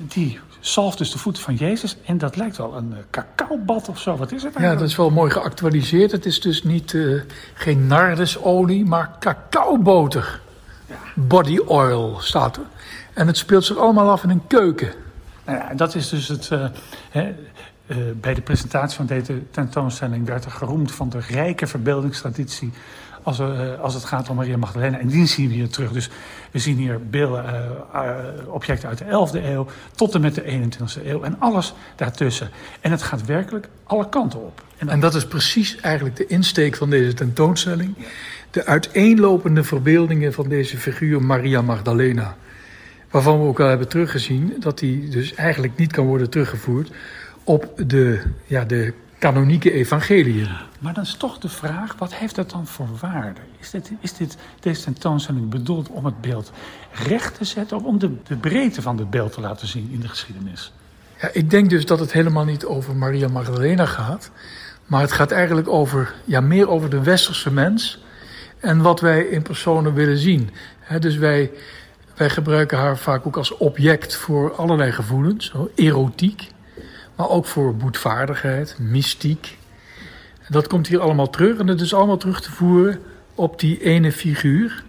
die 0.08 0.40
zalft 0.60 0.98
dus 0.98 1.12
de 1.12 1.18
voeten 1.18 1.44
van 1.44 1.56
Jezus. 1.56 1.98
En 2.06 2.18
dat 2.18 2.36
lijkt 2.36 2.58
wel 2.58 2.78
een 2.78 2.94
cacaobad 3.10 3.90
of 3.90 4.00
zo. 4.00 4.16
Wat 4.16 4.32
is 4.32 4.44
het 4.44 4.56
eigenlijk? 4.56 4.74
Ja, 4.74 4.80
dat 4.80 4.90
is 4.90 4.96
wel 4.96 5.10
mooi 5.10 5.32
geactualiseerd. 5.32 6.12
Het 6.12 6.26
is 6.26 6.42
dus 6.42 6.64
niet, 6.64 6.98
geen 7.54 7.88
nardesolie, 7.88 8.86
maar 8.86 9.12
cacaoboter 9.20 10.42
body 11.14 11.58
oil 11.58 12.18
staat 12.20 12.58
er. 12.58 12.64
En 13.22 13.28
het 13.28 13.38
speelt 13.38 13.66
zich 13.66 13.78
allemaal 13.78 14.10
af 14.10 14.24
in 14.24 14.30
een 14.30 14.48
keuken. 14.48 14.94
Nou 15.46 15.58
ja, 15.58 15.74
dat 15.74 15.96
is 15.96 16.10
dus 16.10 16.28
het. 16.28 16.50
Uh, 16.54 16.66
hè, 17.12 17.36
uh, 17.88 17.98
bij 18.22 18.34
de 18.34 18.42
presentatie 18.42 18.96
van 18.96 19.06
deze 19.06 19.42
tentoonstelling 19.52 20.28
werd 20.28 20.46
er 20.46 20.52
geroemd 20.52 20.92
van 20.92 21.10
de 21.10 21.20
rijke 21.30 21.68
verbeeldingstraditie. 21.68 22.72
Als, 23.24 23.40
uh, 23.40 23.80
als 23.80 23.94
het 23.94 24.06
gaat 24.06 24.30
om 24.30 24.36
Maria 24.36 24.58
Magdalena. 24.58 25.00
En 25.00 25.08
die 25.08 25.26
zien 25.26 25.48
we 25.48 25.54
hier 25.54 25.70
terug. 25.70 25.92
Dus 25.92 26.10
we 26.52 26.60
zien 26.60 26.78
hier 26.78 27.00
beelden, 27.10 27.46
objecten 28.48 28.90
uit 28.90 28.98
de 28.98 29.06
11e 29.06 29.46
eeuw 29.46 29.68
tot 29.96 30.16
en 30.16 30.22
met 30.22 30.36
de 30.36 30.44
21e 30.44 31.06
eeuw. 31.06 31.24
En 31.24 31.36
alles 31.40 31.74
daartussen. 31.96 32.50
En 32.80 32.92
het 32.92 33.02
gaat 33.02 33.26
werkelijk 33.26 33.70
alle 33.84 34.10
kanten 34.10 34.46
op. 34.46 34.64
En, 34.78 34.90
en 34.90 35.00
dat 35.00 35.16
is 35.16 35.26
precies 35.26 35.76
eigenlijk 35.76 36.16
de 36.16 36.28
insteek 36.28 36.76
van 36.76 36.90
deze 36.90 37.14
tentoonstelling 37.14 37.96
de 38.52 38.66
uiteenlopende 38.66 39.64
verbeeldingen 39.64 40.34
van 40.34 40.50
deze 40.50 40.78
figuur 40.78 41.24
Maria 41.24 41.62
Magdalena. 41.62 42.36
Waarvan 43.12 43.40
we 43.40 43.48
ook 43.48 43.60
al 43.60 43.68
hebben 43.68 43.88
teruggezien 43.88 44.56
dat 44.60 44.80
die 44.80 45.10
dus 45.10 45.34
eigenlijk 45.34 45.78
niet 45.78 45.92
kan 45.92 46.06
worden 46.06 46.30
teruggevoerd 46.30 46.92
op 47.44 47.74
de, 47.88 48.22
ja, 48.46 48.66
de 48.66 48.94
kanonieke 49.18 49.72
evangeliën. 49.72 50.50
Maar 50.80 50.94
dan 50.94 51.04
is 51.04 51.14
toch 51.16 51.38
de 51.38 51.50
vraag, 51.50 51.96
wat 51.98 52.14
heeft 52.14 52.36
dat 52.36 52.50
dan 52.50 52.68
voor 52.68 52.88
waarde? 53.00 53.40
Is, 53.60 53.70
dit, 53.70 53.92
is 54.00 54.14
dit, 54.14 54.38
deze 54.60 54.84
tentoonstelling 54.84 55.50
bedoeld 55.50 55.90
om 55.90 56.06
het 56.06 56.22
beeld 56.22 56.52
recht 56.92 57.38
te 57.38 57.46
zetten... 57.46 57.78
of 57.78 57.84
om 57.84 58.00
de, 58.00 58.12
de 58.28 58.36
breedte 58.36 58.82
van 58.82 58.98
het 58.98 59.10
beeld 59.10 59.34
te 59.34 59.42
laten 59.42 59.68
zien 59.68 59.90
in 59.92 60.00
de 60.00 60.08
geschiedenis? 60.08 60.74
Ja, 61.22 61.30
ik 61.34 61.50
denk 61.50 61.70
dus 61.70 61.86
dat 61.86 62.00
het 62.00 62.12
helemaal 62.12 62.46
niet 62.46 62.66
over 62.66 62.96
Maria 62.96 63.28
Magdalena 63.28 63.86
gaat... 63.86 64.32
maar 64.86 65.02
het 65.02 65.12
gaat 65.12 65.32
eigenlijk 65.32 65.68
over, 65.68 66.14
ja, 66.26 66.42
meer 66.42 66.70
over 66.70 66.90
de 66.90 67.04
westerse 67.04 67.52
mens 67.52 68.04
en 68.60 68.82
wat 68.82 69.00
wij 69.00 69.22
in 69.22 69.42
personen 69.42 69.94
willen 69.94 70.18
zien. 70.18 70.50
dus 71.00 71.18
wij, 71.18 71.52
wij 72.22 72.30
gebruiken 72.30 72.78
haar 72.78 72.98
vaak 72.98 73.28
ook 73.28 73.38
als 73.38 73.58
object 73.58 74.16
voor 74.16 74.56
allerlei 74.56 74.92
gevoelens, 74.92 75.54
erotiek, 75.76 76.48
maar 77.16 77.30
ook 77.30 77.46
voor 77.46 77.76
boetvaardigheid, 77.76 78.76
mystiek. 78.80 79.58
Dat 80.50 80.68
komt 80.68 80.88
hier 80.88 81.00
allemaal 81.00 81.30
terug 81.30 81.58
en 81.58 81.66
dat 81.66 81.82
is 81.82 81.94
allemaal 81.94 82.18
terug 82.18 82.42
te 82.42 82.52
voeren 82.52 83.00
op 83.36 83.60
die 83.60 83.84
ene 83.84 84.12
figuur. 84.12 84.84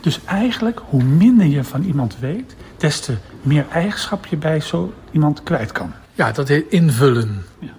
Dus 0.00 0.20
eigenlijk, 0.24 0.80
hoe 0.88 1.02
minder 1.02 1.46
je 1.46 1.64
van 1.64 1.82
iemand 1.82 2.16
weet, 2.18 2.54
des 2.76 3.00
te 3.00 3.16
meer 3.42 3.66
eigenschap 3.72 4.26
je 4.26 4.36
bij 4.36 4.60
zo 4.60 4.92
iemand 5.10 5.42
kwijt 5.42 5.72
kan. 5.72 5.92
Ja, 6.14 6.32
dat 6.32 6.48
heet 6.48 6.70
invullen. 6.70 7.44
Ja. 7.58 7.72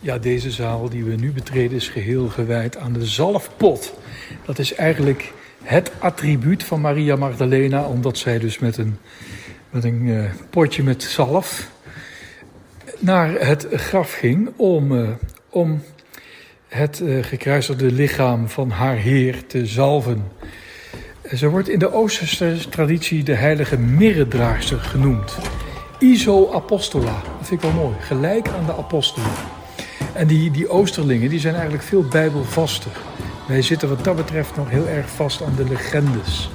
Ja, 0.00 0.18
deze 0.18 0.50
zaal 0.50 0.88
die 0.88 1.04
we 1.04 1.14
nu 1.14 1.32
betreden 1.32 1.76
is 1.76 1.88
geheel 1.88 2.28
gewijd 2.28 2.76
aan 2.76 2.92
de 2.92 3.06
zalfpot. 3.06 3.94
Dat 4.44 4.58
is 4.58 4.74
eigenlijk 4.74 5.32
het 5.66 5.90
attribuut 5.98 6.64
van 6.64 6.80
Maria 6.80 7.16
Magdalena, 7.16 7.84
omdat 7.84 8.18
zij 8.18 8.38
dus 8.38 8.58
met 8.58 8.76
een, 8.76 8.98
met 9.70 9.84
een 9.84 10.06
uh, 10.06 10.24
potje 10.50 10.82
met 10.82 11.02
zalf 11.02 11.70
naar 12.98 13.32
het 13.32 13.66
graf 13.70 14.12
ging 14.12 14.48
om, 14.56 14.92
uh, 14.92 15.08
om 15.50 15.82
het 16.68 17.00
uh, 17.00 17.24
gekruisigde 17.24 17.92
lichaam 17.92 18.48
van 18.48 18.70
haar 18.70 18.96
Heer 18.96 19.46
te 19.46 19.66
zalven. 19.66 20.24
Ze 21.34 21.48
wordt 21.48 21.68
in 21.68 21.78
de 21.78 21.92
Oosterse 21.92 22.68
traditie 22.68 23.22
de 23.22 23.34
heilige 23.34 23.78
mirredraagster 23.78 24.78
genoemd. 24.78 25.36
Iso 25.98 26.52
apostola, 26.52 27.22
dat 27.38 27.46
vind 27.46 27.62
ik 27.62 27.70
wel 27.70 27.82
mooi, 27.82 27.96
gelijk 28.00 28.48
aan 28.48 28.66
de 28.66 28.76
apostelen. 28.76 29.30
En 30.12 30.26
die, 30.26 30.50
die 30.50 30.68
Oosterlingen 30.68 31.30
die 31.30 31.40
zijn 31.40 31.54
eigenlijk 31.54 31.84
veel 31.84 32.02
bijbelvaster. 32.02 32.92
Wij 33.46 33.62
zitten 33.62 33.88
wat 33.88 34.04
dat 34.04 34.16
betreft 34.16 34.56
nog 34.56 34.70
heel 34.70 34.86
erg 34.86 35.10
vast 35.10 35.42
aan 35.42 35.54
de 35.56 35.64
legendes. 35.64 36.50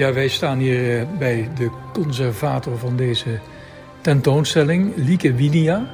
Ja, 0.00 0.12
wij 0.12 0.28
staan 0.28 0.58
hier 0.58 1.00
eh, 1.00 1.06
bij 1.18 1.48
de 1.54 1.70
conservator 1.92 2.78
van 2.78 2.96
deze 2.96 3.38
tentoonstelling, 4.00 4.92
Lieke 4.96 5.34
Winia. 5.34 5.86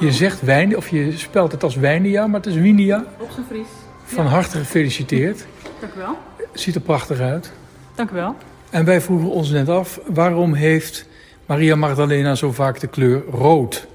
Je 0.00 0.12
zegt 0.12 0.40
wijn, 0.40 0.76
of 0.76 0.88
je 0.88 1.18
spelt 1.18 1.52
het 1.52 1.62
als 1.62 1.76
Wijnia, 1.76 2.26
maar 2.26 2.40
het 2.40 2.48
is 2.48 2.54
Winia. 2.54 3.04
Op 3.18 3.30
zijn 3.30 3.46
Fries. 3.46 3.66
Van 4.04 4.26
harte 4.26 4.58
gefeliciteerd. 4.58 5.46
Dank 5.80 5.94
u 5.94 5.98
wel. 5.98 6.16
Ziet 6.52 6.74
er 6.74 6.80
prachtig 6.80 7.20
uit. 7.20 7.52
Dank 7.94 8.10
u 8.10 8.14
wel. 8.14 8.36
En 8.70 8.84
wij 8.84 9.00
vroegen 9.00 9.30
ons 9.30 9.50
net 9.50 9.68
af, 9.68 10.00
waarom 10.06 10.54
heeft 10.54 11.06
Maria 11.46 11.76
Magdalena 11.76 12.34
zo 12.34 12.52
vaak 12.52 12.80
de 12.80 12.86
kleur 12.86 13.22
rood? 13.30 13.86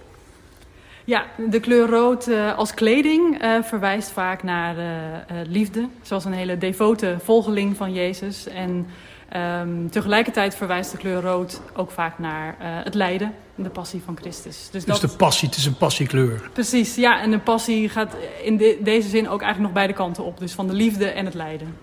Ja, 1.06 1.26
de 1.50 1.60
kleur 1.60 1.90
rood 1.90 2.28
uh, 2.28 2.58
als 2.58 2.74
kleding 2.74 3.44
uh, 3.44 3.64
verwijst 3.64 4.12
vaak 4.12 4.44
naar 4.44 4.76
uh, 4.78 5.38
liefde. 5.48 5.88
Zoals 6.02 6.26
een 6.26 6.34
hele 6.34 6.58
devote 6.58 7.16
volgeling 7.20 7.78
van 7.78 7.94
Jezus. 7.94 8.48
En 8.48 8.88
um, 9.36 9.90
tegelijkertijd 9.90 10.56
verwijst 10.56 10.92
de 10.92 10.98
kleur 10.98 11.22
rood 11.22 11.62
ook 11.76 11.92
vaak 11.92 12.20
naar 12.20 12.56
het 12.60 12.94
lijden. 12.94 13.34
De 13.56 13.70
passie 13.70 14.02
van 14.06 14.18
Christus. 14.22 14.70
Dus, 14.72 14.86
dus 14.86 15.00
dat... 15.00 15.10
de 15.12 15.18
passie, 15.18 15.48
het 15.48 15.58
is 15.58 15.66
een 15.66 15.78
passiekleur. 15.78 16.50
Precies, 16.54 16.96
ja. 16.96 17.22
En 17.22 17.32
de 17.32 17.40
passie 17.40 17.90
gaat 17.90 18.16
in 18.44 18.58
de, 18.58 18.78
deze 18.84 19.10
zin 19.10 19.30
ook 19.30 19.42
eigenlijk 19.42 19.60
nog 19.60 19.72
beide 19.72 19.94
kanten 19.94 20.24
op. 20.24 20.40
Dus 20.40 20.54
van 20.54 20.68
de 20.68 20.74
liefde 20.74 21.06
en 21.06 21.26
het 21.26 21.34
lijden. 21.34 21.76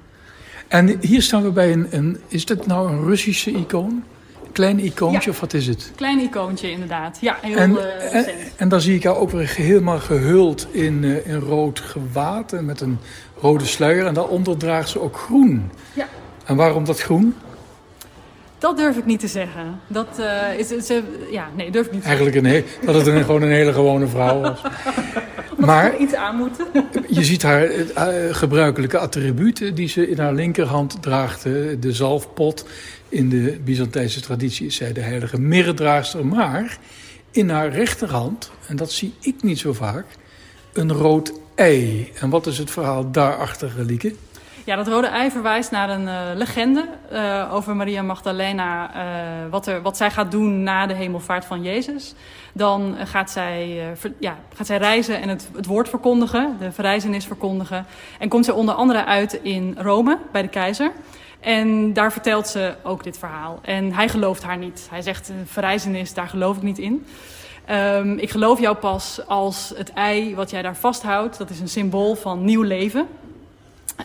En 0.69 0.99
hier 1.01 1.23
staan 1.23 1.43
we 1.43 1.51
bij 1.51 1.73
een, 1.73 1.87
een 1.91 2.21
is 2.29 2.45
dit 2.45 2.67
nou 2.67 2.93
een 2.93 3.05
Russische 3.05 3.51
icoon? 3.51 4.05
Klein 4.53 4.79
icoontje 4.79 5.21
ja, 5.25 5.31
of 5.31 5.41
wat 5.41 5.53
is 5.53 5.67
het? 5.67 5.93
Klein 5.95 6.19
icoontje 6.19 6.71
inderdaad. 6.71 7.19
Ja, 7.21 7.39
heel 7.41 7.57
en, 7.57 7.71
uh, 7.71 8.15
en, 8.15 8.27
en, 8.57 8.69
dan 8.69 8.81
zie 8.81 8.95
ik 8.95 9.03
jou 9.03 9.17
ook 9.17 9.31
weer 9.31 9.53
helemaal 9.57 9.99
gehuld 9.99 10.67
in, 10.71 11.03
uh, 11.03 11.27
in 11.27 11.39
rood 11.39 11.81
gewaad 11.81 12.53
en 12.53 12.65
met 12.65 12.81
een 12.81 12.99
rode 13.41 13.65
sluier. 13.65 14.07
En 14.07 14.15
daaronder 14.15 14.57
draagt 14.57 14.89
ze 14.89 15.01
ook 15.01 15.17
groen. 15.17 15.71
Ja. 15.93 16.09
En 16.45 16.57
waarom 16.57 16.85
dat 16.85 17.01
groen? 17.01 17.35
Dat 18.59 18.77
durf 18.77 18.97
ik 18.97 19.05
niet 19.07 19.21
te 19.21 19.29
zeggen. 19.29 19.81
Dat 19.87 20.07
uh, 20.19 20.59
is, 20.59 20.73
is, 20.73 20.89
ja, 21.31 21.49
nee, 21.57 21.71
durf 21.71 21.87
ik 21.87 21.93
niet 21.93 22.05
Eigenlijk 22.05 22.37
een 22.37 22.45
he- 22.45 22.65
dat 22.85 22.95
het 22.95 23.07
een, 23.07 23.25
gewoon 23.25 23.43
een 23.43 23.51
hele 23.51 23.73
gewone 23.73 24.07
vrouw 24.07 24.41
was. 24.41 24.61
maar 25.59 25.97
iets 25.97 26.15
aan 26.15 26.37
moeten. 26.37 26.67
je 27.09 27.25
ziet 27.25 27.43
haar 27.43 27.71
uh, 27.75 27.85
gebruikelijke 28.35 28.99
attributen 28.99 29.75
die 29.75 29.89
ze 29.89 30.09
in 30.11 30.19
haar 30.19 30.33
linkerhand 30.35 31.03
draagt. 31.03 31.43
de 31.43 31.93
zalfpot. 31.93 32.65
In 33.09 33.29
de 33.29 33.61
Byzantijnse 33.65 34.21
traditie 34.21 34.67
is 34.67 34.77
zij 34.77 34.93
de 34.93 35.01
heilige 35.01 35.41
mirredraagster. 35.41 36.27
Maar 36.27 36.79
in 37.31 37.49
haar 37.51 37.69
rechterhand, 37.73 38.51
en 38.67 38.77
dat 38.77 38.93
zie 38.93 39.15
ik 39.21 39.43
niet 39.43 39.59
zo 39.59 39.73
vaak, 39.73 40.05
een 40.73 40.93
rood 40.93 41.33
ei. 41.55 42.11
En 42.21 42.31
wat 42.31 42.47
is 42.47 42.59
het 42.59 42.71
verhaal 42.71 43.11
daarachter, 43.11 43.73
Lieke? 43.79 44.15
Ja, 44.65 44.77
dat 44.77 44.89
rode 44.89 45.07
ei 45.07 45.31
verwijst 45.31 45.71
naar 45.71 45.91
een 45.91 46.03
uh, 46.03 46.21
legende 46.35 46.89
uh, 47.13 47.55
over 47.55 47.77
Maria 47.77 48.03
Magdalena. 48.03 48.91
Uh, 48.95 49.51
wat, 49.51 49.67
er, 49.67 49.83
wat 49.83 49.97
zij 49.97 50.11
gaat 50.11 50.31
doen 50.31 50.63
na 50.63 50.87
de 50.87 50.95
hemelvaart 50.95 51.45
van 51.45 51.63
Jezus. 51.63 52.15
Dan 52.53 52.97
gaat 53.05 53.31
zij, 53.31 53.83
ja, 54.19 54.37
gaat 54.55 54.67
zij 54.67 54.77
reizen 54.77 55.21
en 55.21 55.29
het, 55.29 55.49
het 55.57 55.67
woord 55.67 55.89
verkondigen, 55.89 56.57
de 56.59 56.73
verrijzenis 56.73 57.27
verkondigen. 57.27 57.87
En 58.19 58.29
komt 58.29 58.45
zij 58.45 58.55
onder 58.55 58.75
andere 58.75 59.05
uit 59.05 59.33
in 59.43 59.77
Rome 59.79 60.19
bij 60.33 60.43
de 60.43 60.49
keizer. 60.49 60.93
En 61.41 61.93
daar 61.93 62.13
vertelt 62.13 62.49
ze 62.49 62.75
ook 62.83 63.05
dit 63.05 63.19
verhaal. 63.19 63.59
En 63.63 63.93
hij 63.93 64.09
gelooft 64.09 64.43
haar 64.43 64.59
niet. 64.59 64.87
Hij 64.91 65.03
zegt, 65.03 65.33
verrijzenis, 65.45 66.15
daar 66.15 66.29
geloof 66.29 66.57
ik 66.57 66.63
niet 66.63 66.79
in. 66.79 67.07
Um, 67.71 68.19
ik 68.19 68.31
geloof 68.31 68.61
jou 68.61 68.77
pas 68.77 69.21
als 69.27 69.73
het 69.77 69.93
ei 69.93 70.35
wat 70.35 70.51
jij 70.51 70.63
daar 70.63 70.77
vasthoudt. 70.77 71.39
Dat 71.39 71.51
is 71.51 71.61
een 71.61 71.69
symbool 71.69 72.15
van 72.15 72.45
nieuw 72.45 72.63
leven. 72.63 73.09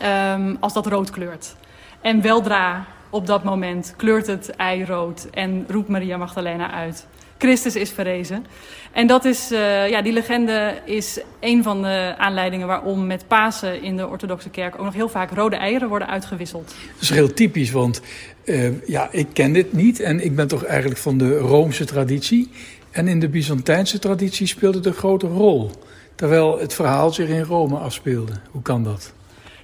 Um, 0.04 0.56
als 0.60 0.72
dat 0.72 0.86
rood 0.86 1.10
kleurt. 1.10 1.54
En 2.00 2.20
weldra 2.20 2.84
op 3.10 3.26
dat 3.26 3.44
moment 3.44 3.94
kleurt 3.96 4.26
het 4.26 4.50
ei 4.50 4.84
rood 4.84 5.28
en 5.30 5.64
roept 5.68 5.88
Maria 5.88 6.16
Magdalena 6.16 6.70
uit. 6.70 7.06
Christus 7.38 7.76
is 7.76 7.90
verrezen. 7.90 8.46
En 8.92 9.06
dat 9.06 9.24
is, 9.24 9.52
uh, 9.52 9.88
ja, 9.88 10.02
die 10.02 10.12
legende 10.12 10.74
is 10.84 11.20
een 11.40 11.62
van 11.62 11.82
de 11.82 12.14
aanleidingen 12.18 12.66
waarom 12.66 13.06
met 13.06 13.28
Pasen 13.28 13.82
in 13.82 13.96
de 13.96 14.08
orthodoxe 14.08 14.50
kerk 14.50 14.74
ook 14.78 14.84
nog 14.84 14.94
heel 14.94 15.08
vaak 15.08 15.30
rode 15.30 15.56
eieren 15.56 15.88
worden 15.88 16.08
uitgewisseld. 16.08 16.66
Dat 16.92 17.02
is 17.02 17.10
heel 17.10 17.34
typisch, 17.34 17.70
want 17.70 18.00
uh, 18.44 18.88
ja, 18.88 19.08
ik 19.10 19.26
ken 19.32 19.52
dit 19.52 19.72
niet 19.72 20.00
en 20.00 20.24
ik 20.24 20.36
ben 20.36 20.48
toch 20.48 20.64
eigenlijk 20.64 21.00
van 21.00 21.18
de 21.18 21.38
Roomse 21.38 21.84
traditie. 21.84 22.50
En 22.90 23.08
in 23.08 23.20
de 23.20 23.28
Byzantijnse 23.28 23.98
traditie 23.98 24.46
speelde 24.46 24.76
het 24.76 24.86
een 24.86 24.92
grote 24.92 25.26
rol. 25.26 25.70
Terwijl 26.14 26.58
het 26.58 26.74
verhaal 26.74 27.12
zich 27.12 27.28
in 27.28 27.42
Rome 27.42 27.76
afspeelde. 27.78 28.32
Hoe 28.50 28.62
kan 28.62 28.84
dat? 28.84 29.12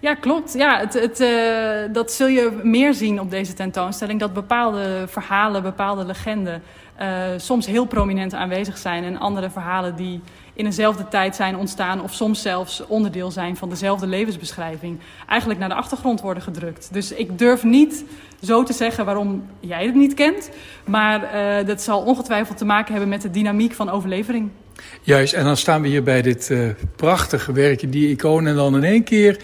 Ja, 0.02 0.14
klopt. 0.14 0.52
Ja, 0.52 0.78
het, 0.78 0.94
het, 0.94 1.20
uh, 1.20 1.94
dat 1.94 2.12
zul 2.12 2.26
je 2.26 2.60
meer 2.62 2.94
zien 2.94 3.20
op 3.20 3.30
deze 3.30 3.54
tentoonstelling. 3.54 4.20
Dat 4.20 4.32
bepaalde 4.32 5.04
verhalen, 5.08 5.62
bepaalde 5.62 6.04
legenden 6.04 6.62
uh, 7.00 7.06
soms 7.36 7.66
heel 7.66 7.84
prominent 7.84 8.34
aanwezig 8.34 8.78
zijn. 8.78 9.04
En 9.04 9.18
andere 9.18 9.50
verhalen 9.50 9.96
die 9.96 10.20
in 10.54 10.64
dezelfde 10.64 11.08
tijd 11.08 11.36
zijn 11.36 11.56
ontstaan... 11.56 12.02
of 12.02 12.12
soms 12.12 12.42
zelfs 12.42 12.86
onderdeel 12.86 13.30
zijn 13.30 13.56
van 13.56 13.68
dezelfde 13.68 14.06
levensbeschrijving... 14.06 14.98
eigenlijk 15.28 15.60
naar 15.60 15.68
de 15.68 15.74
achtergrond 15.74 16.20
worden 16.20 16.42
gedrukt. 16.42 16.88
Dus 16.92 17.12
ik 17.12 17.38
durf 17.38 17.62
niet 17.62 18.04
zo 18.42 18.62
te 18.62 18.72
zeggen 18.72 19.04
waarom 19.04 19.44
jij 19.60 19.84
het 19.86 19.94
niet 19.94 20.14
kent. 20.14 20.50
Maar 20.84 21.22
uh, 21.22 21.66
dat 21.66 21.82
zal 21.82 22.00
ongetwijfeld 22.00 22.58
te 22.58 22.64
maken 22.64 22.92
hebben 22.92 23.10
met 23.10 23.22
de 23.22 23.30
dynamiek 23.30 23.72
van 23.72 23.90
overlevering. 23.90 24.50
Juist, 25.02 25.32
en 25.32 25.44
dan 25.44 25.56
staan 25.56 25.82
we 25.82 25.88
hier 25.88 26.02
bij 26.02 26.22
dit 26.22 26.54
prachtige 26.96 27.52
werkje, 27.52 27.88
die 27.88 28.08
icoon. 28.08 28.46
En 28.46 28.54
dan 28.54 28.76
in 28.76 28.84
één 28.84 29.04
keer 29.04 29.38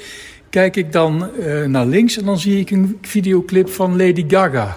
kijk 0.51 0.77
ik 0.77 0.93
dan 0.93 1.31
uh, 1.39 1.65
naar 1.65 1.87
links 1.87 2.19
en 2.19 2.25
dan 2.25 2.39
zie 2.39 2.61
ik 2.61 2.71
een 2.71 2.99
videoclip 3.03 3.69
van 3.69 3.97
Lady 3.97 4.25
Gaga. 4.29 4.77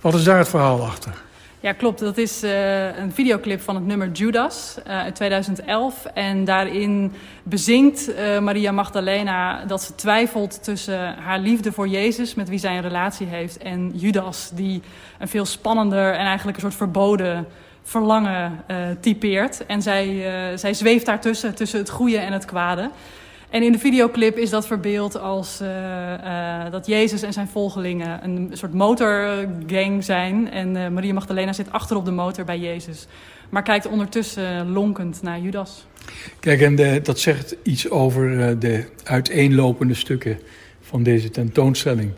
Wat 0.00 0.14
is 0.14 0.24
daar 0.24 0.38
het 0.38 0.48
verhaal 0.48 0.82
achter? 0.82 1.12
Ja, 1.60 1.72
klopt. 1.72 1.98
Dat 1.98 2.18
is 2.18 2.44
uh, 2.44 2.96
een 2.98 3.12
videoclip 3.12 3.60
van 3.60 3.74
het 3.74 3.86
nummer 3.86 4.10
Judas 4.10 4.74
uh, 4.78 4.92
uit 4.92 5.14
2011. 5.14 6.04
En 6.04 6.44
daarin 6.44 7.12
bezingt 7.42 8.10
Maria 8.40 8.72
Magdalena 8.72 9.64
dat 9.64 9.82
ze 9.82 9.94
twijfelt 9.94 10.64
tussen 10.64 11.14
haar 11.14 11.38
liefde 11.38 11.72
voor 11.72 11.88
Jezus, 11.88 12.34
met 12.34 12.48
wie 12.48 12.58
zij 12.58 12.76
een 12.76 12.82
relatie 12.82 13.26
heeft, 13.26 13.58
en 13.58 13.92
Judas, 13.94 14.50
die 14.54 14.82
een 15.18 15.28
veel 15.28 15.44
spannender 15.44 16.12
en 16.12 16.26
eigenlijk 16.26 16.56
een 16.56 16.62
soort 16.62 16.74
verboden 16.74 17.46
verlangen 17.82 18.64
typeert. 19.00 19.66
En 19.66 19.82
zij, 19.82 20.22
zij 20.54 20.74
zweeft 20.74 21.06
daartussen, 21.06 21.54
tussen 21.54 21.78
het 21.78 21.90
goede 21.90 22.18
en 22.18 22.32
het 22.32 22.44
kwade. 22.44 22.90
En 23.50 23.62
in 23.62 23.72
de 23.72 23.78
videoclip 23.78 24.36
is 24.36 24.50
dat 24.50 24.66
verbeeld 24.66 25.18
als 25.18 25.60
uh, 25.62 25.68
uh, 25.68 26.70
dat 26.70 26.86
Jezus 26.86 27.22
en 27.22 27.32
zijn 27.32 27.48
volgelingen 27.48 28.24
een 28.24 28.50
soort 28.52 28.74
motorgang 28.74 30.04
zijn. 30.04 30.50
En 30.50 30.74
uh, 30.74 30.88
Maria 30.88 31.12
Magdalena 31.12 31.52
zit 31.52 31.72
achter 31.72 31.96
op 31.96 32.04
de 32.04 32.10
motor 32.10 32.44
bij 32.44 32.58
Jezus. 32.58 33.06
Maar 33.48 33.62
kijkt 33.62 33.86
ondertussen 33.86 34.70
lonkend 34.70 35.22
naar 35.22 35.40
Judas. 35.40 35.86
Kijk, 36.40 36.60
en 36.60 37.02
dat 37.02 37.18
zegt 37.18 37.56
iets 37.62 37.90
over 37.90 38.58
de 38.58 38.84
uiteenlopende 39.04 39.94
stukken 39.94 40.38
van 40.80 41.02
deze 41.02 41.30
tentoonstelling. 41.30 42.12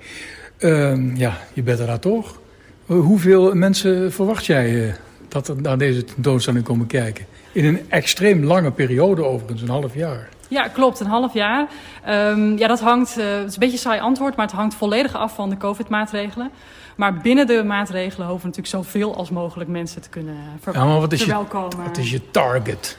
ja, 1.15 1.39
je 1.53 1.63
bent 1.63 1.79
er 1.79 1.99
toch? 1.99 2.41
Hoeveel 2.87 3.55
mensen 3.55 4.13
verwacht 4.13 4.47
jij 4.47 4.95
dat 5.29 5.49
er 5.49 5.61
naar 5.61 5.79
deze 5.79 6.05
tentoonstelling 6.05 6.65
komen 6.65 6.87
kijken. 6.87 7.27
In 7.53 7.65
een 7.65 7.81
extreem 7.89 8.45
lange 8.45 8.71
periode 8.71 9.25
overigens, 9.25 9.63
een 9.63 9.69
half 9.69 9.95
jaar. 9.95 10.29
Ja, 10.51 10.69
klopt, 10.69 11.01
een 11.01 11.07
half 11.07 11.35
jaar. 11.35 11.67
Um, 12.09 12.59
ja, 12.59 12.67
dat 12.69 12.81
hangt, 12.81 13.19
uh, 13.19 13.25
het 13.25 13.47
is 13.47 13.53
een 13.53 13.59
beetje 13.59 13.75
een 13.75 13.79
saai 13.83 14.01
antwoord, 14.01 14.37
maar 14.37 14.47
het 14.47 14.55
hangt 14.55 14.75
volledig 14.75 15.15
af 15.15 15.35
van 15.35 15.51
de 15.51 15.57
COVID-maatregelen. 15.57 16.51
Maar 16.97 17.15
binnen 17.15 17.47
de 17.47 17.63
maatregelen 17.65 18.27
hopen 18.27 18.43
we 18.43 18.49
natuurlijk 18.49 18.85
zoveel 18.85 19.17
als 19.17 19.31
mogelijk 19.31 19.71
mensen 19.71 20.03
te 20.03 20.09
kunnen 20.09 20.37
ver 20.61 20.75
ja, 20.75 20.85
maar 20.85 21.01
wat 21.01 21.13
is 21.13 21.21
verwelkomen. 21.23 21.77
Je, 21.77 21.83
wat 21.83 21.97
is 21.97 22.11
je 22.11 22.31
target? 22.31 22.99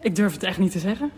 Ik 0.00 0.16
durf 0.16 0.32
het 0.32 0.42
echt 0.42 0.58
niet 0.58 0.72
te 0.72 0.78
zeggen. 0.78 1.10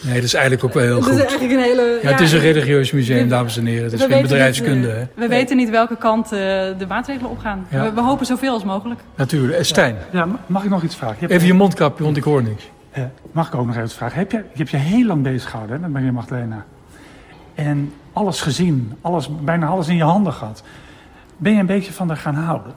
Nee, 0.00 0.14
dat 0.14 0.22
is 0.22 0.34
eigenlijk 0.34 0.64
ook 0.64 0.72
wel 0.74 0.82
heel 0.82 0.94
Het 0.94 1.04
goed. 1.04 1.12
is 1.14 1.20
eigenlijk 1.20 1.52
een 1.52 1.58
hele. 1.64 1.98
Ja, 2.02 2.10
het 2.10 2.20
is 2.20 2.32
een 2.32 2.38
religieus 2.40 2.90
museum, 2.90 3.28
dames 3.28 3.56
en 3.56 3.66
heren. 3.66 3.84
Het 3.84 3.92
is 3.92 4.02
geen 4.04 4.22
bedrijfskunde. 4.22 4.86
niet, 4.86 4.96
hè? 4.96 5.00
eh, 5.00 5.06
We 5.14 5.28
weten 5.28 5.56
niet 5.56 5.70
welke 5.70 5.96
kant 5.96 6.24
eh, 6.24 6.38
de 6.78 6.84
maatregelen 6.88 7.30
opgaan. 7.30 7.66
Ja. 7.70 7.82
We, 7.82 7.92
we 7.92 8.00
hopen 8.00 8.26
zoveel 8.26 8.52
als 8.52 8.64
mogelijk. 8.64 9.00
Natuurlijk. 9.14 9.58
Eh, 9.58 9.64
Stijn, 9.64 9.96
Ja, 10.12 10.24
ma- 10.24 10.38
mag 10.46 10.64
ik 10.64 10.70
nog 10.70 10.82
iets 10.82 10.96
vragen? 10.96 11.16
Je 11.20 11.34
even 11.34 11.46
je 11.46 11.54
mondkapje, 11.54 12.04
want 12.04 12.16
ik 12.16 12.22
hoor 12.24 12.42
niks. 12.42 12.68
Eh, 12.92 13.02
mag 13.32 13.48
ik 13.48 13.54
ook 13.54 13.66
nog 13.66 13.76
even 13.76 13.88
vragen? 13.88 14.18
Heb 14.18 14.32
je, 14.32 14.36
je 14.36 14.58
hebt 14.58 14.70
je 14.70 14.76
heel 14.76 15.06
lang 15.06 15.22
bezig 15.22 15.50
gehouden 15.50 15.80
met 15.80 15.90
Maria 15.90 16.12
Magdalena. 16.12 16.64
En 17.54 17.92
alles 18.12 18.40
gezien, 18.40 18.98
alles, 19.00 19.40
bijna 19.40 19.66
alles 19.66 19.88
in 19.88 19.96
je 19.96 20.02
handen 20.02 20.32
gehad. 20.32 20.62
Ben 21.36 21.52
je 21.52 21.60
een 21.60 21.66
beetje 21.66 21.92
van 21.92 22.08
haar 22.08 22.16
gaan 22.16 22.34
houden? 22.34 22.74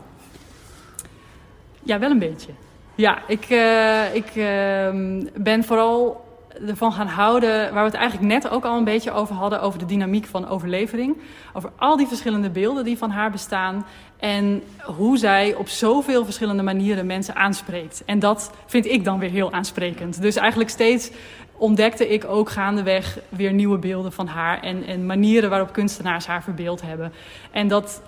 Ja, 1.84 2.00
wel 2.00 2.12
een 2.12 2.19
beetje. 2.19 2.51
Ja, 2.95 3.17
ik, 3.27 3.45
eh, 3.50 4.15
ik 4.15 4.36
ehm, 4.36 5.24
ben 5.36 5.63
vooral 5.63 6.25
ervan 6.67 6.93
gaan 6.93 7.07
houden, 7.07 7.74
waar 7.74 7.84
we 7.84 7.89
het 7.89 8.00
eigenlijk 8.00 8.34
net 8.34 8.50
ook 8.50 8.65
al 8.65 8.77
een 8.77 8.84
beetje 8.84 9.12
over 9.12 9.36
hadden, 9.36 9.62
over 9.62 9.79
de 9.79 9.86
dynamiek 9.86 10.25
van 10.25 10.48
overlevering. 10.48 11.17
Over 11.53 11.72
al 11.75 11.98
die 11.98 12.07
verschillende 12.07 12.50
beelden 12.50 12.84
die 12.84 12.98
van 12.98 13.10
haar 13.10 13.31
bestaan. 13.31 13.86
En 14.17 14.63
hoe 14.81 15.17
zij 15.17 15.53
op 15.53 15.67
zoveel 15.67 16.24
verschillende 16.24 16.63
manieren 16.63 17.05
mensen 17.05 17.36
aanspreekt. 17.36 18.03
En 18.05 18.19
dat 18.19 18.51
vind 18.65 18.86
ik 18.86 19.03
dan 19.03 19.19
weer 19.19 19.29
heel 19.29 19.51
aansprekend. 19.51 20.22
Dus 20.22 20.36
eigenlijk 20.36 20.69
steeds 20.69 21.12
ontdekte 21.57 22.07
ik 22.07 22.25
ook 22.25 22.50
gaandeweg 22.50 23.19
weer 23.29 23.53
nieuwe 23.53 23.77
beelden 23.77 24.12
van 24.12 24.27
haar. 24.27 24.62
En, 24.62 24.86
en 24.86 25.05
manieren 25.05 25.50
waarop 25.50 25.74
kunstenaars 25.74 26.25
haar 26.25 26.43
verbeeld 26.43 26.81
hebben. 26.81 27.13
En 27.51 27.67
dat, 27.67 28.01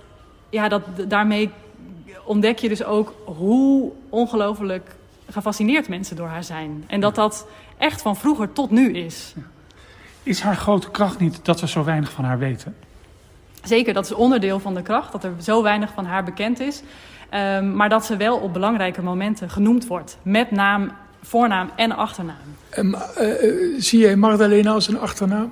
ja, 0.50 0.68
dat, 0.68 0.82
daarmee 1.08 1.50
ontdek 2.26 2.60
je 2.60 2.70
dus 2.70 2.84
ook 2.84 3.14
hoe 3.26 3.92
ongelooflijk 4.10 4.96
gefascineerd 5.30 5.88
mensen 5.88 6.16
door 6.16 6.28
haar 6.28 6.44
zijn. 6.44 6.84
En 6.88 7.00
dat 7.00 7.16
dat 7.16 7.48
echt 7.78 8.02
van 8.02 8.16
vroeger 8.16 8.54
tot 8.54 8.72
nu 8.72 8.94
is. 8.94 9.34
Is 10.24 10.42
haar 10.42 10.56
grote 10.56 10.92
kracht 10.92 11.20
niet 11.20 11.40
dat 11.46 11.60
we 11.60 11.68
zo 11.68 11.84
weinig 11.84 12.12
van 12.12 12.24
haar 12.24 12.40
weten? 12.40 12.76
Zeker, 13.68 13.94
dat 13.94 14.06
is 14.06 14.14
onderdeel 14.14 14.60
van 14.60 14.74
de 14.74 14.82
kracht, 14.82 15.12
dat 15.12 15.24
er 15.24 15.32
zo 15.42 15.64
weinig 15.64 15.90
van 15.94 16.06
haar 16.06 16.24
bekend 16.24 16.60
is. 16.60 16.82
Um, 17.34 17.76
maar 17.76 17.90
dat 17.90 18.06
ze 18.06 18.18
wel 18.18 18.38
op 18.38 18.54
belangrijke 18.54 19.02
momenten 19.02 19.50
genoemd 19.50 19.88
wordt. 19.88 20.18
Met 20.22 20.52
naam, 20.52 20.92
voornaam 21.22 21.70
en 21.76 21.92
achternaam. 21.92 22.36
Um, 22.78 22.96
uh, 22.96 23.44
uh, 23.44 23.82
zie 23.82 24.00
jij 24.00 24.16
Magdalena 24.16 24.72
als 24.72 24.88
een 24.88 25.00
achternaam? 25.00 25.52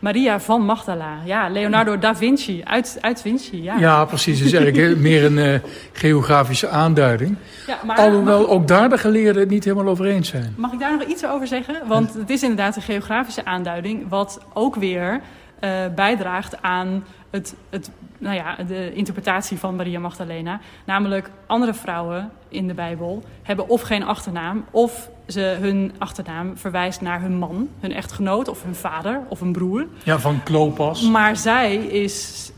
Maria 0.00 0.40
van 0.40 0.64
Magdala. 0.64 1.18
Ja, 1.24 1.48
Leonardo 1.48 1.98
da 1.98 2.16
Vinci. 2.16 2.62
Uit, 2.64 2.98
uit 3.00 3.20
Vinci, 3.20 3.62
ja. 3.62 3.78
Ja, 3.78 4.04
precies. 4.04 4.40
Is 4.40 4.52
eigenlijk 4.52 4.98
meer 5.08 5.24
een 5.24 5.36
uh, 5.36 5.54
geografische 5.92 6.68
aanduiding. 6.68 7.36
Ja, 7.66 7.78
maar, 7.84 7.96
Alhoewel 7.96 8.48
ook 8.48 8.68
daar 8.68 8.88
de 8.88 8.98
geleerden 8.98 9.42
het 9.42 9.50
niet 9.50 9.64
helemaal 9.64 9.88
over 9.88 10.06
eens 10.06 10.28
zijn. 10.28 10.54
Mag 10.56 10.72
ik 10.72 10.78
daar 10.78 10.98
nog 10.98 11.08
iets 11.08 11.26
over 11.26 11.46
zeggen? 11.46 11.74
Want 11.86 12.14
het 12.14 12.30
is 12.30 12.42
inderdaad 12.42 12.76
een 12.76 12.82
geografische 12.82 13.44
aanduiding... 13.44 14.08
wat 14.08 14.40
ook 14.52 14.74
weer 14.74 15.20
uh, 15.60 15.70
bijdraagt 15.94 16.62
aan 16.62 17.04
het, 17.30 17.54
het, 17.70 17.90
nou 18.18 18.34
ja, 18.34 18.56
de 18.66 18.92
interpretatie 18.92 19.58
van 19.58 19.76
Maria 19.76 19.98
Magdalena. 19.98 20.60
Namelijk, 20.84 21.30
andere 21.46 21.74
vrouwen 21.74 22.30
in 22.48 22.66
de 22.66 22.74
Bijbel 22.74 23.22
hebben 23.42 23.68
of 23.68 23.80
geen 23.80 24.04
achternaam... 24.04 24.64
of 24.70 25.08
ze 25.26 25.56
hun 25.60 25.92
achternaam 25.98 26.56
verwijst 26.56 27.00
naar 27.00 27.20
hun 27.20 27.38
man, 27.38 27.68
hun 27.80 27.92
echtgenoot... 27.92 28.48
of 28.48 28.62
hun 28.62 28.74
vader 28.74 29.20
of 29.28 29.40
hun 29.40 29.52
broer. 29.52 29.86
Ja, 30.02 30.18
van 30.18 30.42
Klopas. 30.42 31.02
Maar 31.02 31.36
zij 31.36 31.76
is... 31.76 32.50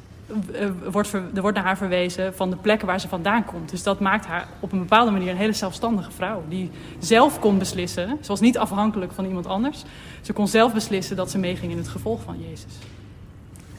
Uh, 0.52 0.90
wordt 0.90 1.12
er 1.12 1.40
wordt 1.40 1.56
naar 1.56 1.66
haar 1.66 1.76
verwezen 1.76 2.34
van 2.34 2.50
de 2.50 2.56
plekken 2.56 2.86
waar 2.86 3.00
ze 3.00 3.08
vandaan 3.08 3.44
komt. 3.44 3.70
Dus 3.70 3.82
dat 3.82 4.00
maakt 4.00 4.26
haar 4.26 4.48
op 4.60 4.72
een 4.72 4.78
bepaalde 4.78 5.10
manier 5.10 5.30
een 5.30 5.36
hele 5.36 5.52
zelfstandige 5.52 6.10
vrouw. 6.10 6.42
Die 6.48 6.70
zelf 6.98 7.38
kon 7.38 7.58
beslissen. 7.58 8.18
Ze 8.20 8.28
was 8.28 8.40
niet 8.40 8.58
afhankelijk 8.58 9.12
van 9.12 9.24
iemand 9.24 9.46
anders. 9.46 9.84
Ze 10.20 10.32
kon 10.32 10.48
zelf 10.48 10.72
beslissen 10.72 11.16
dat 11.16 11.30
ze 11.30 11.38
meeging 11.38 11.72
in 11.72 11.78
het 11.78 11.88
gevolg 11.88 12.22
van 12.22 12.36
Jezus. 12.48 12.72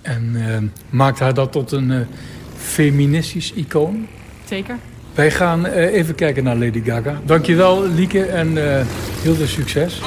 En 0.04 0.34
uh, 0.36 0.58
maakt 0.90 1.20
haar 1.20 1.34
dat 1.34 1.52
tot 1.52 1.72
een 1.72 1.92
uh, 1.92 2.00
feministisch 2.58 3.54
icoon? 3.54 4.08
Zeker. 4.46 4.76
Wij 5.16 5.32
gaan 5.32 5.66
uh, 5.66 5.94
even 5.94 6.16
kijken 6.16 6.44
naar 6.44 6.56
Lady 6.56 6.84
Gaga. 6.84 7.20
Dankjewel 7.26 7.88
Lieke 7.88 8.26
en 8.26 8.58
heel 9.22 9.36
veel 9.36 9.48
succes. 9.48 10.02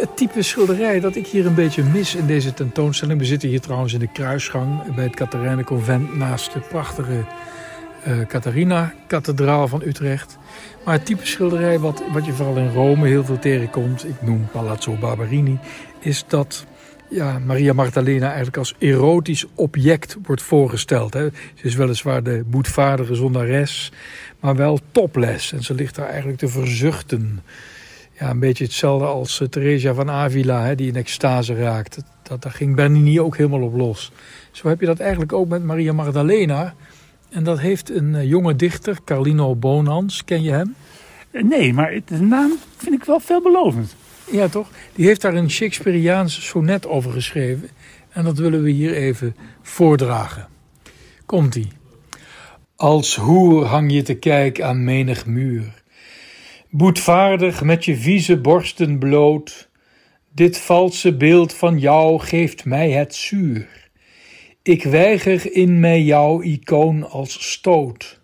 Het, 0.00 0.16
type 0.16 0.42
schilderij 0.42 1.00
dat 1.00 1.16
ik 1.16 1.26
hier 1.26 1.46
een 1.46 1.54
beetje 1.54 1.82
mis 1.82 2.14
in 2.14 2.26
deze 2.26 2.54
tentoonstelling. 2.54 3.18
We 3.18 3.24
zitten 3.24 3.48
hier 3.48 3.60
trouwens 3.60 3.92
in 3.92 3.98
de 3.98 4.12
kruisgang 4.12 4.94
bij 4.94 5.04
het 5.04 5.14
Catharijnenconvent 5.14 6.16
naast 6.16 6.52
de 6.52 6.60
prachtige 6.60 7.24
uh, 8.06 8.26
Catharina-kathedraal 8.26 9.68
van 9.68 9.82
Utrecht. 9.84 10.38
Maar 10.84 10.94
het 10.94 11.06
type 11.06 11.26
schilderij 11.26 11.78
wat, 11.78 12.02
wat 12.12 12.26
je 12.26 12.32
vooral 12.32 12.56
in 12.56 12.72
Rome 12.72 13.06
heel 13.06 13.24
veel 13.24 13.38
tegenkomt, 13.38 14.08
ik 14.08 14.22
noem 14.22 14.48
Palazzo 14.52 14.92
Barberini, 14.92 15.58
is 16.00 16.24
dat 16.28 16.66
ja, 17.12 17.38
Maria 17.38 17.72
Magdalena 17.72 18.26
eigenlijk 18.26 18.56
als 18.56 18.74
erotisch 18.78 19.46
object 19.54 20.16
wordt 20.22 20.42
voorgesteld. 20.42 21.14
Hè. 21.14 21.28
Ze 21.54 21.66
is 21.66 21.74
weliswaar 21.74 22.22
de 22.22 22.44
boetvaardige 22.46 23.14
zondares, 23.14 23.92
maar 24.40 24.56
wel 24.56 24.78
topless. 24.92 25.52
En 25.52 25.62
ze 25.62 25.74
ligt 25.74 25.94
daar 25.94 26.08
eigenlijk 26.08 26.38
te 26.38 26.48
verzuchten. 26.48 27.42
Ja, 28.22 28.30
een 28.30 28.38
beetje 28.38 28.64
hetzelfde 28.64 29.06
als 29.06 29.40
uh, 29.40 29.48
Theresia 29.48 29.94
van 29.94 30.10
Avila, 30.10 30.64
hè, 30.64 30.74
die 30.74 30.88
in 30.88 30.96
extase 30.96 31.54
raakt. 31.54 31.94
Dat, 31.94 32.04
dat, 32.22 32.42
daar 32.42 32.52
ging 32.52 32.76
Bernini 32.76 33.20
ook 33.20 33.36
helemaal 33.36 33.62
op 33.62 33.74
los. 33.74 34.12
Zo 34.50 34.68
heb 34.68 34.80
je 34.80 34.86
dat 34.86 34.98
eigenlijk 35.00 35.32
ook 35.32 35.48
met 35.48 35.64
Maria 35.64 35.92
Magdalena. 35.92 36.74
En 37.30 37.44
dat 37.44 37.60
heeft 37.60 37.90
een 37.90 38.14
uh, 38.14 38.24
jonge 38.24 38.56
dichter, 38.56 38.98
Carlino 39.04 39.54
Bonans. 39.54 40.24
Ken 40.24 40.42
je 40.42 40.50
hem? 40.50 40.74
Nee, 41.30 41.72
maar 41.72 42.00
de 42.04 42.20
naam 42.20 42.52
vind 42.76 42.94
ik 42.94 43.04
wel 43.04 43.20
veelbelovend. 43.20 43.96
Ja, 44.30 44.48
toch? 44.48 44.68
Die 44.94 45.06
heeft 45.06 45.20
daar 45.20 45.34
een 45.34 45.50
Shakespeareaans 45.50 46.46
sonnet 46.46 46.86
over 46.86 47.12
geschreven. 47.12 47.68
En 48.08 48.24
dat 48.24 48.38
willen 48.38 48.62
we 48.62 48.70
hier 48.70 48.94
even 48.94 49.36
voordragen. 49.62 50.48
Komt-ie. 51.26 51.68
Als 52.76 53.16
hoer 53.16 53.64
hang 53.64 53.92
je 53.92 54.02
te 54.02 54.14
kijk 54.14 54.60
aan 54.60 54.84
menig 54.84 55.26
muur. 55.26 55.81
Boetvaardig 56.74 57.62
met 57.62 57.84
je 57.84 57.96
vieze 57.96 58.40
borsten 58.40 58.98
bloot. 58.98 59.68
Dit 60.34 60.58
valse 60.58 61.16
beeld 61.16 61.54
van 61.54 61.78
jou 61.78 62.20
geeft 62.20 62.64
mij 62.64 62.90
het 62.90 63.14
zuur. 63.14 63.90
Ik 64.62 64.84
weiger 64.84 65.52
in 65.54 65.80
mij 65.80 66.02
jouw 66.02 66.42
icoon 66.42 67.10
als 67.10 67.50
stoot. 67.50 68.20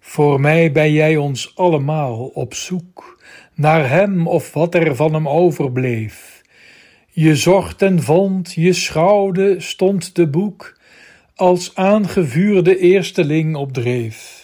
Voor 0.00 0.40
mij 0.40 0.72
ben 0.72 0.92
jij 0.92 1.16
ons 1.16 1.56
allemaal 1.56 2.26
op 2.26 2.54
zoek 2.54 3.22
naar 3.54 3.88
hem 3.88 4.26
of 4.26 4.52
wat 4.52 4.74
er 4.74 4.96
van 4.96 5.14
hem 5.14 5.28
overbleef. 5.28 6.42
Je 7.10 7.36
zocht 7.36 7.82
en 7.82 8.02
vond, 8.02 8.52
je 8.52 8.72
schouwde, 8.72 9.60
stond 9.60 10.14
de 10.14 10.28
boek 10.28 10.78
als 11.34 11.74
aangevuurde 11.74 12.78
eersteling 12.78 13.56
op 13.56 13.72
dreef. 13.72 14.35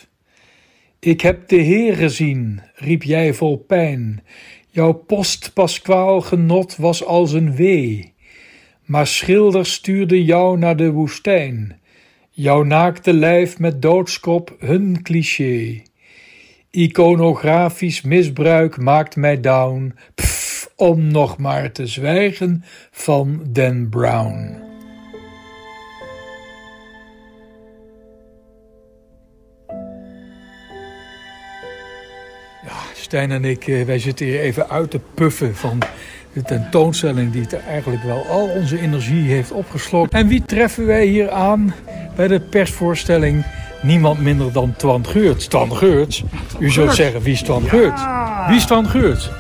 Ik 1.05 1.21
heb 1.21 1.49
de 1.49 1.57
Heer 1.57 1.97
gezien, 1.97 2.61
riep 2.75 3.03
jij 3.03 3.35
vol 3.35 3.57
pijn. 3.57 4.23
Jouw 4.69 4.93
post-Pasquaal 4.93 6.21
genot 6.21 6.77
was 6.77 7.05
als 7.05 7.33
een 7.33 7.57
wee. 7.57 8.15
Maar 8.85 9.07
schilders 9.07 9.73
stuurden 9.73 10.23
jou 10.25 10.59
naar 10.59 10.77
de 10.77 10.91
woestijn. 10.91 11.81
Jouw 12.31 12.63
naakte 12.63 13.13
lijf 13.13 13.59
met 13.59 13.83
doodskop 13.83 14.57
hun 14.59 15.03
cliché. 15.03 15.83
Iconografisch 16.71 18.03
misbruik 18.03 18.79
maakt 18.79 19.17
mij 19.17 19.41
down. 19.41 19.95
Pff, 20.15 20.73
om 20.77 21.07
nog 21.07 21.39
maar 21.39 21.73
te 21.73 21.87
zwijgen 21.87 22.65
van 22.91 23.43
Dan 23.49 23.89
Brown. 23.89 24.62
Stijn 33.13 33.31
en 33.31 33.45
ik, 33.45 33.67
eh, 33.67 33.85
wij 33.85 33.99
zitten 33.99 34.27
hier 34.27 34.41
even 34.41 34.69
uit 34.69 34.91
te 34.91 35.01
puffen 35.15 35.57
van 35.57 35.79
de 36.33 36.43
tentoonstelling 36.43 37.33
die 37.33 37.41
het 37.41 37.59
eigenlijk 37.59 38.03
wel 38.03 38.27
al 38.27 38.47
onze 38.47 38.81
energie 38.81 39.31
heeft 39.31 39.53
opgeslokt. 39.53 40.13
En 40.13 40.27
wie 40.27 40.43
treffen 40.45 40.87
wij 40.87 41.07
hier 41.07 41.31
aan 41.31 41.75
bij 42.17 42.29
de 42.29 42.41
persvoorstelling? 42.41 43.45
Niemand 43.83 44.21
minder 44.21 44.53
dan 44.53 44.75
Twan 44.77 45.07
Geurts. 45.07 45.47
Twan 45.47 45.77
Geurts? 45.77 46.25
U 46.59 46.71
zult 46.71 46.95
zeggen, 46.95 47.23
wie 47.23 47.33
is 47.33 47.43
Twan 47.43 47.63
Geurts? 47.69 48.03
Wie 48.47 48.57
is 48.57 48.67
Twan 48.67 48.87
Geurts? 48.87 49.31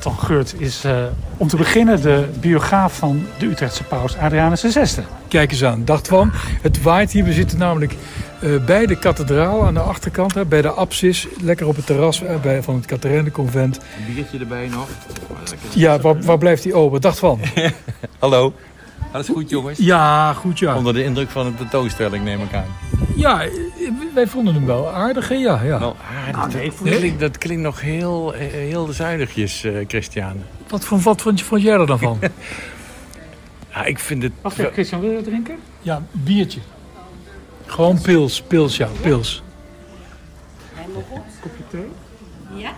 Tan 0.00 0.18
Geurt 0.18 0.54
is 0.58 0.84
eh, 0.84 0.96
om 1.36 1.48
te 1.48 1.56
beginnen 1.56 2.02
de 2.02 2.28
biograaf 2.40 2.96
van 2.96 3.26
de 3.38 3.46
Utrechtse 3.46 3.84
paus 3.84 4.16
Adrianus 4.16 4.60
VI. 4.60 5.02
Kijk 5.28 5.50
eens 5.50 5.64
aan, 5.64 5.84
dag 5.84 6.02
Twan. 6.02 6.30
Het 6.62 6.82
waait 6.82 7.12
hier. 7.12 7.24
We 7.24 7.32
zitten 7.32 7.58
namelijk 7.58 7.94
eh, 8.40 8.64
bij 8.64 8.86
de 8.86 8.96
kathedraal 8.98 9.66
aan 9.66 9.74
de 9.74 9.80
achterkant. 9.80 10.34
Hè, 10.34 10.44
bij 10.44 10.62
de 10.62 10.70
apsis. 10.70 11.26
Lekker 11.40 11.66
op 11.66 11.76
het 11.76 11.86
terras 11.86 12.22
eh, 12.22 12.40
bij, 12.40 12.62
van 12.62 12.74
het 12.74 12.86
Katerijnenconvent. 12.86 13.76
Een 13.76 14.14
biertje 14.14 14.38
erbij 14.38 14.68
nog. 14.68 14.88
Ja, 15.74 15.98
waar, 15.98 16.22
waar 16.22 16.38
blijft 16.38 16.62
die 16.62 16.74
open? 16.74 17.00
Dag 17.00 17.14
Twan. 17.14 17.40
Hallo. 18.18 18.54
Alles 19.12 19.28
goed 19.28 19.50
jongens? 19.50 19.78
Ja, 19.78 20.32
goed 20.32 20.58
ja. 20.58 20.76
Onder 20.76 20.92
de 20.92 21.04
indruk 21.04 21.30
van 21.30 21.46
de 21.46 21.54
tentoonstelling 21.54 22.24
neem 22.24 22.40
ik 22.40 22.54
aan. 22.54 22.83
Ja, 23.16 23.44
wij 24.14 24.26
vonden 24.26 24.54
hem 24.54 24.66
wel 24.66 24.90
aardig. 24.92 25.28
hè? 25.28 25.34
Ja, 25.34 25.62
ja. 25.62 25.78
Wel 25.78 25.96
aardig. 26.26 26.60
dat, 26.62 26.74
klinkt, 26.82 27.20
dat 27.20 27.38
klinkt 27.38 27.62
nog 27.62 27.80
heel, 27.80 28.34
eh, 28.34 28.40
heel 28.50 28.86
zuinigjes, 28.86 29.64
eh 29.64 29.84
Christiane. 29.88 30.38
Wat, 30.68 30.84
vond, 30.84 31.02
wat 31.02 31.22
vond, 31.22 31.38
je- 31.38 31.44
vond 31.44 31.62
jij 31.62 31.72
er 31.78 31.86
dan 31.86 31.98
van? 31.98 32.18
Ja, 33.74 33.84
ik 33.84 33.98
vind 33.98 34.22
het... 34.22 34.32
Wacht 34.40 34.58
even, 34.58 34.72
Christian, 34.72 35.00
wil 35.00 35.10
je 35.10 35.14
wat 35.16 35.24
drinken? 35.24 35.56
ja, 35.82 36.02
biertje. 36.10 36.60
Gewoon 37.66 38.00
pils, 38.00 38.42
pils, 38.42 38.76
ja, 38.76 38.88
pils. 39.00 39.42
Kopje 41.40 41.62
thee? 41.70 41.88
Ja? 42.54 42.72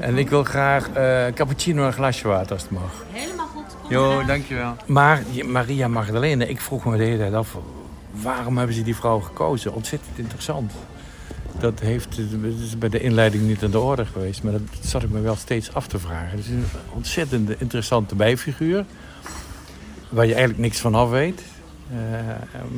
En 0.00 0.18
ik 0.18 0.28
wil 0.28 0.44
graag 0.44 0.88
eh 0.90 1.24
cappuccino 1.34 1.80
en 1.80 1.86
een 1.86 1.92
glasje 1.92 2.28
water 2.28 2.52
als 2.52 2.62
het 2.62 2.70
mag. 2.70 3.04
helemaal 3.12 3.46
goed. 3.46 3.64
Kom 3.82 3.90
Jo, 3.90 4.24
dankjewel. 4.26 4.76
Maar 4.86 5.22
Maria 5.46 5.88
Magdalena, 5.88 6.44
ik 6.44 6.60
vroeg 6.60 6.84
me 6.84 6.96
de 6.96 7.04
hele 7.04 7.18
tijd 7.18 7.34
af... 7.34 7.56
waarom 8.12 8.58
hebben 8.58 8.76
ze 8.76 8.82
die 8.82 8.96
vrouw 8.96 9.20
gekozen? 9.20 9.74
Ontzettend 9.74 10.18
interessant. 10.18 10.72
Dat 11.60 11.80
heeft 11.80 12.16
dat 12.16 12.26
is 12.62 12.78
bij 12.78 12.88
de 12.88 13.00
inleiding 13.00 13.42
niet 13.46 13.62
aan 13.64 13.70
de 13.70 13.78
orde 13.78 14.06
geweest... 14.06 14.42
maar 14.42 14.52
dat 14.52 14.60
zat 14.80 15.02
ik 15.02 15.10
me 15.10 15.20
wel 15.20 15.36
steeds 15.36 15.74
af 15.74 15.86
te 15.86 15.98
vragen. 15.98 16.28
Het 16.30 16.38
is 16.38 16.48
een 16.48 16.64
ontzettend 16.94 17.60
interessante 17.60 18.14
bijfiguur... 18.14 18.84
waar 20.08 20.24
je 20.26 20.32
eigenlijk 20.32 20.62
niks 20.62 20.78
van 20.78 20.94
af 20.94 21.10
weet. 21.10 21.42
Eh, 21.90 21.96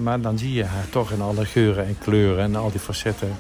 maar 0.03 0.21
dan 0.21 0.39
zie 0.39 0.53
je 0.53 0.65
haar 0.65 0.89
toch 0.91 1.11
in 1.11 1.21
alle 1.21 1.45
geuren 1.45 1.87
en 1.87 1.99
kleuren... 1.99 2.45
en 2.45 2.57
al 2.57 2.71
die 2.71 2.81
facetten 2.81 3.33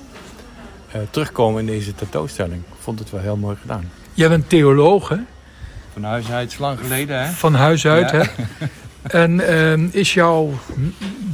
eh, 0.90 1.00
terugkomen 1.11 1.61
in 1.61 1.66
deze 1.66 1.94
tentoonstelling. 1.94 2.61
Ik 2.62 2.74
vond 2.80 2.98
het 2.98 3.11
wel 3.11 3.20
heel 3.20 3.37
mooi 3.37 3.57
gedaan. 3.61 3.90
Jij 4.14 4.28
bent 4.28 4.48
theoloog, 4.48 5.09
hè? 5.09 5.16
Van 5.92 6.04
huis 6.04 6.30
uit, 6.30 6.52
is 6.52 6.59
lang 6.59 6.78
geleden, 6.78 7.24
hè? 7.24 7.30
Van 7.33 7.54
huis 7.54 7.87
uit, 7.87 8.11
Ja. 8.11 8.16
hè? 8.16 8.24
En 9.04 9.48
ehm, 9.48 9.88
is 9.90 10.14
jouw 10.14 10.52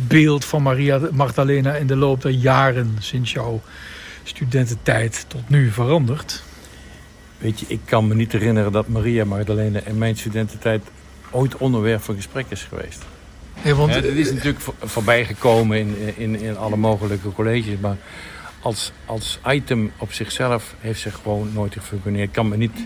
beeld 0.09 0.45
van 0.45 0.63
Maria 0.63 1.01
Magdalena 1.13 1.75
in 1.75 1.87
de 1.87 1.97
loop 1.97 2.23
der 2.23 2.31
jaren, 2.31 2.97
sinds 2.99 3.33
jouw 3.33 3.61
studententijd 4.23 5.25
tot 5.29 5.49
nu, 5.49 5.71
veranderd? 5.71 6.43
Weet 7.39 7.61
je, 7.61 7.67
ik 7.69 7.81
kan 7.85 8.09
me 8.09 8.15
niet 8.15 8.33
herinneren 8.33 8.73
dat 8.73 8.89
Maria 8.89 9.25
Magdalena 9.25 9.81
in 9.85 9.99
mijn 9.99 10.17
studententijd 10.17 10.83
ooit 11.31 11.57
onderwerp 11.57 12.03
van 12.03 12.15
gesprek 12.15 12.47
is 12.49 12.63
geweest. 12.63 13.03
Nee, 13.65 13.75
want, 13.75 13.93
dat 13.93 14.05
is 14.05 14.33
natuurlijk 14.33 14.61
voor- 14.61 14.75
voorbij 14.81 15.25
gekomen 15.25 15.79
in, 15.79 15.97
in, 16.17 16.41
in 16.41 16.57
alle 16.57 16.77
mogelijke 16.77 17.33
colleges, 17.33 17.79
maar 17.81 17.97
als, 18.61 18.93
als 19.07 19.39
item 19.49 19.93
op 19.99 20.13
zichzelf 20.13 20.75
heeft 20.81 21.01
ze 21.01 21.11
gewoon 21.11 21.51
nooit 21.53 21.73
gefunctioneerd. 21.73 22.29
Ik 22.29 22.33
kan 22.35 22.49
me 22.49 22.57
niet 22.57 22.79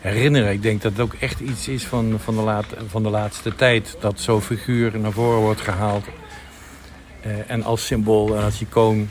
herinneren. 0.00 0.52
Ik 0.52 0.62
denk 0.62 0.82
dat 0.82 0.92
het 0.92 1.00
ook 1.00 1.14
echt 1.14 1.40
iets 1.40 1.68
is 1.68 1.84
van, 1.84 2.14
van, 2.24 2.34
de, 2.34 2.40
laat, 2.42 2.66
van 2.88 3.02
de 3.02 3.10
laatste 3.10 3.54
tijd, 3.54 3.96
dat 4.00 4.20
zo'n 4.20 4.40
figuur 4.42 4.98
naar 4.98 5.12
voren 5.12 5.40
wordt 5.40 5.60
gehaald. 5.60 6.04
Eh, 7.22 7.50
en 7.50 7.62
als 7.62 7.86
symbool 7.86 8.36
en 8.36 8.44
als 8.44 8.60
icoon 8.60 9.08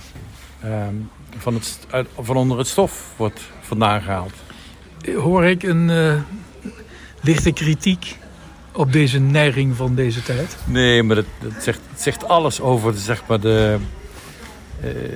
ehm, 0.61 0.93
van, 1.37 1.53
het, 1.53 1.79
uit- 1.89 2.07
van 2.19 2.35
onder 2.35 2.57
het 2.57 2.67
stof 2.67 3.13
wordt 3.15 3.39
vandaan 3.61 4.01
gehaald. 4.01 4.33
hoor 5.15 5.45
ik 5.45 5.63
een 5.63 5.89
eh, 5.89 6.13
lichte 7.21 7.51
kritiek 7.51 8.17
op 8.71 8.91
deze 8.93 9.19
neiging 9.19 9.75
van 9.75 9.95
deze 9.95 10.23
tijd? 10.23 10.57
Nee, 10.65 11.03
maar 11.03 11.15
dat, 11.15 11.25
dat 11.39 11.63
zegt, 11.63 11.79
het 11.91 12.01
zegt 12.01 12.27
alles 12.27 12.61
over 12.61 12.93
zeg 12.93 13.23
maar, 13.27 13.39
de, 13.39 13.77
eh, 13.79 13.85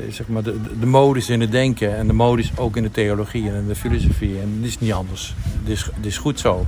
zeg 0.10 0.28
maar 0.28 0.44
de, 0.44 0.60
de 0.80 0.86
modus 0.86 1.30
in 1.30 1.42
het 1.42 1.52
denken. 1.52 1.96
En 1.98 2.08
de 2.08 2.14
modus 2.14 2.52
ook 2.58 2.78
in 2.78 2.84
de 2.84 2.92
theologie 2.92 3.50
en 3.50 3.56
in 3.56 3.68
de 3.68 3.76
filosofie. 3.76 4.40
En 4.40 4.58
het 4.62 4.70
is 4.70 4.80
niet 4.80 4.94
anders. 4.94 5.34
Het 5.60 5.70
is, 5.70 5.84
het 5.96 6.06
is 6.06 6.18
goed 6.18 6.40
zo. 6.40 6.66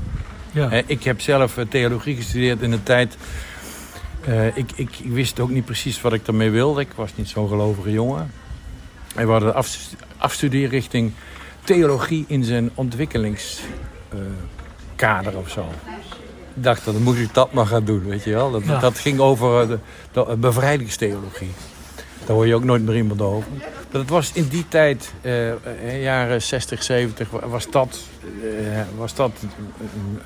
Ja. 0.51 0.69
Eh, 0.71 0.83
ik 0.85 1.03
heb 1.03 1.21
zelf 1.21 1.57
eh, 1.57 1.65
theologie 1.69 2.15
gestudeerd 2.15 2.61
in 2.61 2.71
een 2.71 2.83
tijd... 2.83 3.17
eh, 4.25 4.47
ik, 4.47 4.71
ik, 4.75 4.89
ik 4.99 5.11
wist 5.11 5.39
ook 5.39 5.49
niet 5.49 5.65
precies 5.65 6.01
wat 6.01 6.13
ik 6.13 6.25
daarmee 6.25 6.49
wilde. 6.49 6.81
Ik 6.81 6.91
was 6.95 7.11
niet 7.15 7.29
zo'n 7.29 7.47
gelovige 7.47 7.91
jongen. 7.91 8.31
En 9.15 9.25
we 9.25 9.31
hadden 9.31 9.57
een 9.57 9.63
afstudeerrichting 10.17 11.11
theologie 11.63 12.25
in 12.27 12.43
zijn 12.43 12.69
ontwikkelingskader 12.73 15.37
of 15.37 15.49
zo. 15.49 15.65
Ik 16.55 16.63
dacht, 16.63 16.85
dan 16.85 17.03
moet 17.03 17.17
ik 17.17 17.33
dat 17.33 17.53
maar 17.53 17.65
gaan 17.65 17.83
doen, 17.85 18.03
weet 18.05 18.23
je 18.23 18.31
wel. 18.31 18.51
Dat, 18.51 18.63
Ja. 18.65 18.79
dat 18.79 18.99
ging 18.99 19.19
over 19.19 19.61
eh, 19.61 19.67
de, 19.67 19.79
de 20.11 20.25
eh, 20.25 20.33
bevrijdingstheologie. 20.35 21.51
Daar 22.25 22.35
hoor 22.35 22.47
je 22.47 22.55
ook 22.55 22.63
nooit 22.63 22.83
meer 22.85 22.95
iemand 22.95 23.21
over. 23.21 23.47
Het 23.91 24.09
was 24.09 24.31
in 24.33 24.47
die 24.47 24.65
tijd, 24.67 25.13
eh, 25.21 25.49
eh, 25.51 25.57
jaren 26.03 26.41
60, 26.41 26.83
70, 26.83 27.29
wa- 27.29 27.47
was 27.47 27.69
dat, 27.71 27.99
eh, 28.43 28.81
was 28.97 29.15
dat 29.15 29.31
een, 29.41 29.49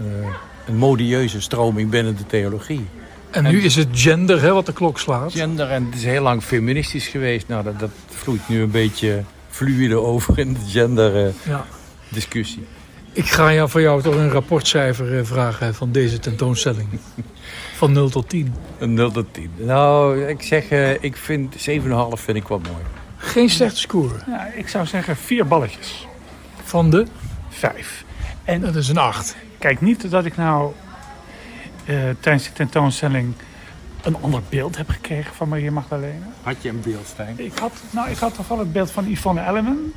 een, 0.06 0.26
een 0.68 0.76
modieuze 0.78 1.42
stroming 1.42 1.90
binnen 1.90 2.16
de 2.18 2.26
theologie. 2.26 2.86
En 3.32 3.44
nu 3.44 3.62
is 3.62 3.76
het 3.76 3.88
gender 3.92 4.42
hè, 4.42 4.54
wat 4.54 4.66
de 4.66 4.74
klok 4.74 5.00
slaat. 5.00 5.32
Gender, 5.32 5.70
en 5.70 5.86
het 5.86 5.96
is 5.96 6.04
heel 6.04 6.22
lang 6.22 6.44
feministisch 6.44 7.08
geweest. 7.08 7.48
Nou, 7.48 7.64
dat, 7.64 7.80
dat 7.80 7.90
vloeit 8.08 8.50
nu 8.50 8.62
een 8.62 8.72
beetje 8.72 9.24
fluide 9.50 9.96
over 10.02 10.40
in 10.40 10.54
de 10.54 10.60
gender-discussie. 10.68 12.62
Ja. 12.62 12.78
Ik 13.14 13.26
ga 13.26 13.54
jou 13.54 13.70
voor 13.70 13.82
jou 13.82 14.02
toch 14.02 14.16
een 14.16 14.30
rapportcijfer 14.30 15.18
eh, 15.18 15.26
vragen 15.26 15.76
van 15.76 15.92
deze 15.92 16.20
tentoonstelling. 16.20 16.88
Van 17.76 17.92
0 17.92 18.10
tot 18.10 18.30
10. 18.30 18.54
een 18.80 18.94
0 18.94 19.12
tot 19.12 19.34
10. 19.34 19.52
Nou, 19.58 20.26
ik 20.28 20.42
zeg, 20.42 20.70
eh, 20.70 21.04
ik 21.04 21.18
vind 21.18 21.56
7,5 21.58 22.22
vind 22.22 22.38
ik 22.38 22.48
wel 22.48 22.60
mooi. 22.60 22.84
Geen 23.18 23.50
slechte 23.50 23.80
score. 23.80 24.16
Ja, 24.28 24.52
ik 24.56 24.68
zou 24.68 24.86
zeggen 24.86 25.16
vier 25.16 25.48
balletjes. 25.48 26.08
Van 26.64 26.90
de, 26.90 27.06
Vijf. 27.50 28.04
En 28.44 28.62
dat 28.62 28.76
is 28.76 28.90
een 28.90 28.98
8. 28.98 29.36
kijk 29.58 29.82
niet 29.82 30.12
dat 30.12 30.26
ik 30.26 30.38
nou 30.38 30.72
eh, 31.86 31.96
tijdens 32.20 32.44
die 32.44 32.54
tentoonstelling 32.54 33.34
een 34.02 34.18
ander 34.22 34.42
beeld 34.50 34.78
heb 34.78 34.90
gekregen 34.90 35.36
van 35.36 35.50
Maria 35.50 35.72
Magdalena. 35.72 36.26
Had 36.42 36.56
je 36.62 36.70
een 36.70 36.82
beeld, 36.82 37.08
Stijn? 37.08 37.36
Ik 37.38 37.58
had, 37.58 37.72
nou, 37.90 38.10
ik 38.10 38.18
had 38.18 38.36
toevallig 38.36 38.64
het 38.64 38.74
beeld 38.74 38.92
van 38.92 39.10
Yvonne 39.10 39.42
Elleman. 39.42 39.94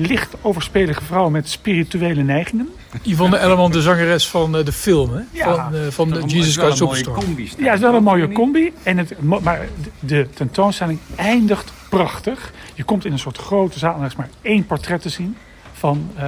Licht 0.00 0.34
overspelige 0.42 1.04
vrouw 1.04 1.28
met 1.30 1.48
spirituele 1.48 2.22
neigingen. 2.22 2.68
Yvonne 3.02 3.36
Elleman, 3.36 3.70
de 3.72 3.82
zangeres 3.82 4.28
van 4.28 4.56
eh, 4.56 4.64
de 4.64 4.72
film, 4.72 5.12
hè? 5.14 5.20
Ja. 5.30 5.54
van, 5.54 5.74
eh, 5.74 5.80
van 5.90 6.10
de 6.10 6.20
Jesus 6.26 6.56
Christ 6.56 6.76
Superstar. 6.76 7.18
Ja, 7.56 7.64
het 7.64 7.74
is 7.74 7.80
wel 7.80 7.94
een 7.94 8.02
mooie 8.02 8.32
combi. 8.32 8.72
En 8.82 8.98
het, 8.98 9.14
maar 9.20 9.68
de- 10.00 10.28
tentoonstelling 10.34 10.98
eindigt 11.16 11.72
prachtig. 11.88 12.52
Je 12.74 12.82
komt 12.84 13.04
in 13.04 13.12
een 13.12 13.18
soort 13.18 13.38
grote 13.38 13.78
zaal 13.78 13.94
en 13.94 14.00
er 14.00 14.06
is 14.06 14.16
maar 14.16 14.28
één 14.42 14.66
portret 14.66 15.02
te 15.02 15.08
zien 15.08 15.36
van, 15.72 16.10
eh, 16.16 16.24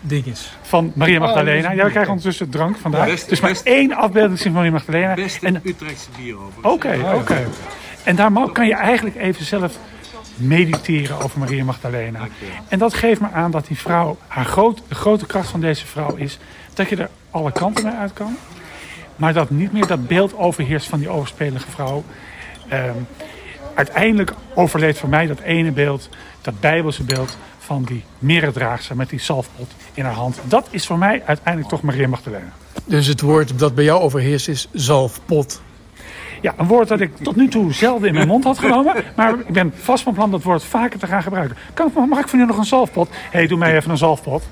Dinges. 0.00 0.52
van 0.62 0.92
Maria 0.94 1.18
Magdalena. 1.18 1.70
Ja, 1.70 1.84
we 1.84 1.90
krijgen 1.90 2.08
ondertussen 2.12 2.48
drank 2.50 2.76
vandaag. 2.76 3.06
Beste- 3.06 3.28
dus 3.28 3.40
maar 3.40 3.50
beste- 3.50 3.70
één 3.70 3.92
afbeelding 3.92 4.36
te 4.36 4.42
zien 4.42 4.52
van 4.52 4.60
Maria 4.62 4.76
Magdalena. 4.76 5.14
En- 5.42 5.60
Utrechtse 5.64 6.08
bier 6.16 6.34
over. 6.34 6.70
Oké, 6.70 7.12
oké. 7.14 7.46
En 8.04 8.16
daar 8.16 8.32
kan 8.52 8.66
je 8.66 8.74
eigenlijk 8.74 9.16
even 9.16 9.44
zelf 9.44 9.78
mediteren 10.40 11.20
over 11.20 11.38
Maria 11.38 11.64
Magdalena. 11.64 12.28
En 12.68 12.78
dat 12.78 12.94
geeft 12.94 13.20
me 13.20 13.30
aan 13.30 13.50
dat 13.50 13.66
die 13.66 13.78
vrouw, 13.78 14.16
haar 14.26 14.44
groot, 14.44 14.82
grote 14.88 15.26
kracht 15.26 15.48
van 15.48 15.60
deze 15.60 15.86
vrouw 15.86 16.14
is 16.14 16.38
dat 16.74 16.88
je 16.88 16.96
er 16.96 17.10
alle 17.30 17.52
kanten 17.52 17.84
mee 17.84 17.94
uit 17.94 18.12
kan. 18.12 18.36
Maar 19.16 19.32
dat 19.32 19.50
niet 19.50 19.72
meer 19.72 19.86
dat 19.86 20.06
beeld 20.06 20.36
overheerst 20.36 20.88
van 20.88 20.98
die 20.98 21.08
overspelige 21.08 21.70
vrouw. 21.70 22.04
ehm, 22.68 22.94
uiteindelijk 23.74 24.32
overleeft 24.54 24.98
voor 24.98 25.08
mij 25.08 25.26
dat 25.26 25.40
ene 25.40 25.70
beeld, 25.70 26.08
dat 26.40 26.60
bijbelse 26.60 27.02
beeld 27.02 27.36
van 27.58 27.84
die 27.84 28.04
merendraagster 28.18 28.96
met 28.96 29.08
die 29.08 29.20
zalfpot 29.20 29.70
in 29.94 30.04
haar 30.04 30.14
hand. 30.14 30.38
Dat 30.44 30.66
is 30.70 30.86
voor 30.86 30.98
mij 30.98 31.22
uiteindelijk 31.26 31.68
toch 31.68 31.82
Maria 31.82 32.08
Magdalena. 32.08 32.52
Dus 32.84 33.06
het 33.06 33.20
woord 33.20 33.58
dat 33.58 33.74
bij 33.74 33.84
jou 33.84 34.00
overheerst 34.00 34.48
is 34.48 34.68
zalfpot. 34.72 35.60
Ja, 36.40 36.54
een 36.56 36.66
woord 36.66 36.88
dat 36.88 37.00
ik 37.00 37.16
tot 37.16 37.36
nu 37.36 37.48
toe 37.48 37.72
zelden 37.72 38.08
in 38.08 38.14
mijn 38.14 38.26
mond 38.26 38.44
had 38.44 38.58
genomen. 38.58 38.94
Maar 39.16 39.34
ik 39.38 39.52
ben 39.52 39.72
vast 39.74 40.02
van 40.02 40.14
plan 40.14 40.30
dat 40.30 40.42
woord 40.42 40.64
vaker 40.64 40.98
te 40.98 41.06
gaan 41.06 41.22
gebruiken. 41.22 41.56
Kan 41.74 41.92
mag 42.08 42.18
ik 42.18 42.28
van 42.28 42.40
u 42.40 42.46
nog 42.46 42.58
een 42.58 42.64
zalfpot? 42.64 43.08
Hé, 43.08 43.14
hey, 43.30 43.46
doe 43.46 43.58
mij 43.58 43.76
even 43.76 43.90
een 43.90 43.98
zalfpot. 43.98 44.48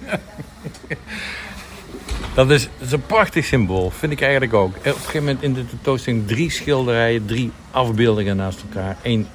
Dat 2.34 2.50
is, 2.50 2.68
een 2.90 3.06
prachtig 3.06 3.44
symbool, 3.44 3.90
vind 3.90 4.12
ik 4.12 4.20
eigenlijk 4.20 4.54
ook. 4.54 4.76
Op 4.76 4.84
een 4.84 4.92
gegeven 4.92 5.18
moment 5.18 5.42
in 5.42 5.54
de 5.54 5.66
tentoonstelling 5.66 6.26
drie 6.26 6.50
schilderijen, 6.50 7.26
drie 7.26 7.52
afbeeldingen 7.70 8.36
naast 8.36 8.62
elkaar. 8.62 8.96
Eén 9.02 9.26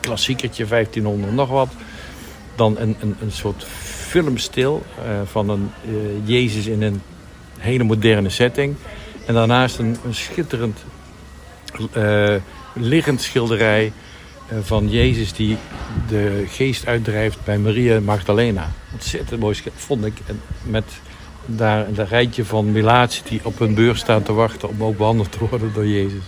klassiekertje, 0.00 0.66
1500 0.66 1.32
nog 1.32 1.48
wat. 1.48 1.68
Dan 2.54 2.78
een, 2.78 2.96
een, 3.00 3.16
een 3.20 3.32
soort 3.32 3.64
filmstil 4.08 4.82
eh, 5.04 5.20
van 5.24 5.48
een 5.48 5.70
eh, 5.84 5.92
Jezus 6.24 6.66
in 6.66 6.82
een 6.82 7.02
hele 7.58 7.84
moderne 7.84 8.28
setting. 8.28 8.74
En 9.26 9.34
daarnaast 9.34 9.78
een, 9.78 9.96
een 10.04 10.14
schitterend 10.14 10.78
eh, 11.92 12.34
liggend 12.72 13.22
schilderij 13.22 13.92
eh, 14.48 14.56
van 14.62 14.88
Jezus 14.88 15.32
die 15.32 15.56
de 16.08 16.44
geest 16.48 16.86
uitdrijft 16.86 17.38
bij 17.44 17.58
Maria 17.58 18.00
Magdalena. 18.00 18.70
Ontzettend 18.92 19.40
mooi 19.40 19.62
vond 19.74 20.04
ik. 20.04 20.14
En 20.26 20.40
met 20.62 20.84
daar 21.46 21.86
een 21.88 22.06
rijtje 22.06 22.44
van 22.44 22.72
Milatie 22.72 23.22
die 23.28 23.40
op 23.42 23.58
hun 23.58 23.74
beurs 23.74 24.00
staan 24.00 24.22
te 24.22 24.32
wachten 24.32 24.68
om 24.68 24.84
ook 24.84 24.96
behandeld 24.96 25.32
te 25.32 25.38
worden 25.38 25.72
door 25.74 25.86
Jezus. 25.86 26.22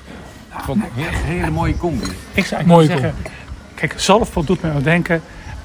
Ik 0.57 0.65
vond 0.65 0.83
het 0.83 1.07
een 1.07 1.15
hele 1.15 1.51
mooie 1.51 1.77
combi. 1.77 2.07
Ik 2.33 2.45
zou 2.45 2.65
Mooi 2.65 2.89
eigenlijk 2.89 3.17
zeggen, 3.17 3.33
kijk, 3.75 4.01
zalfpot 4.01 4.47
doet 4.47 4.63
mij 4.63 4.75
ook 4.75 4.85
denken 4.85 5.23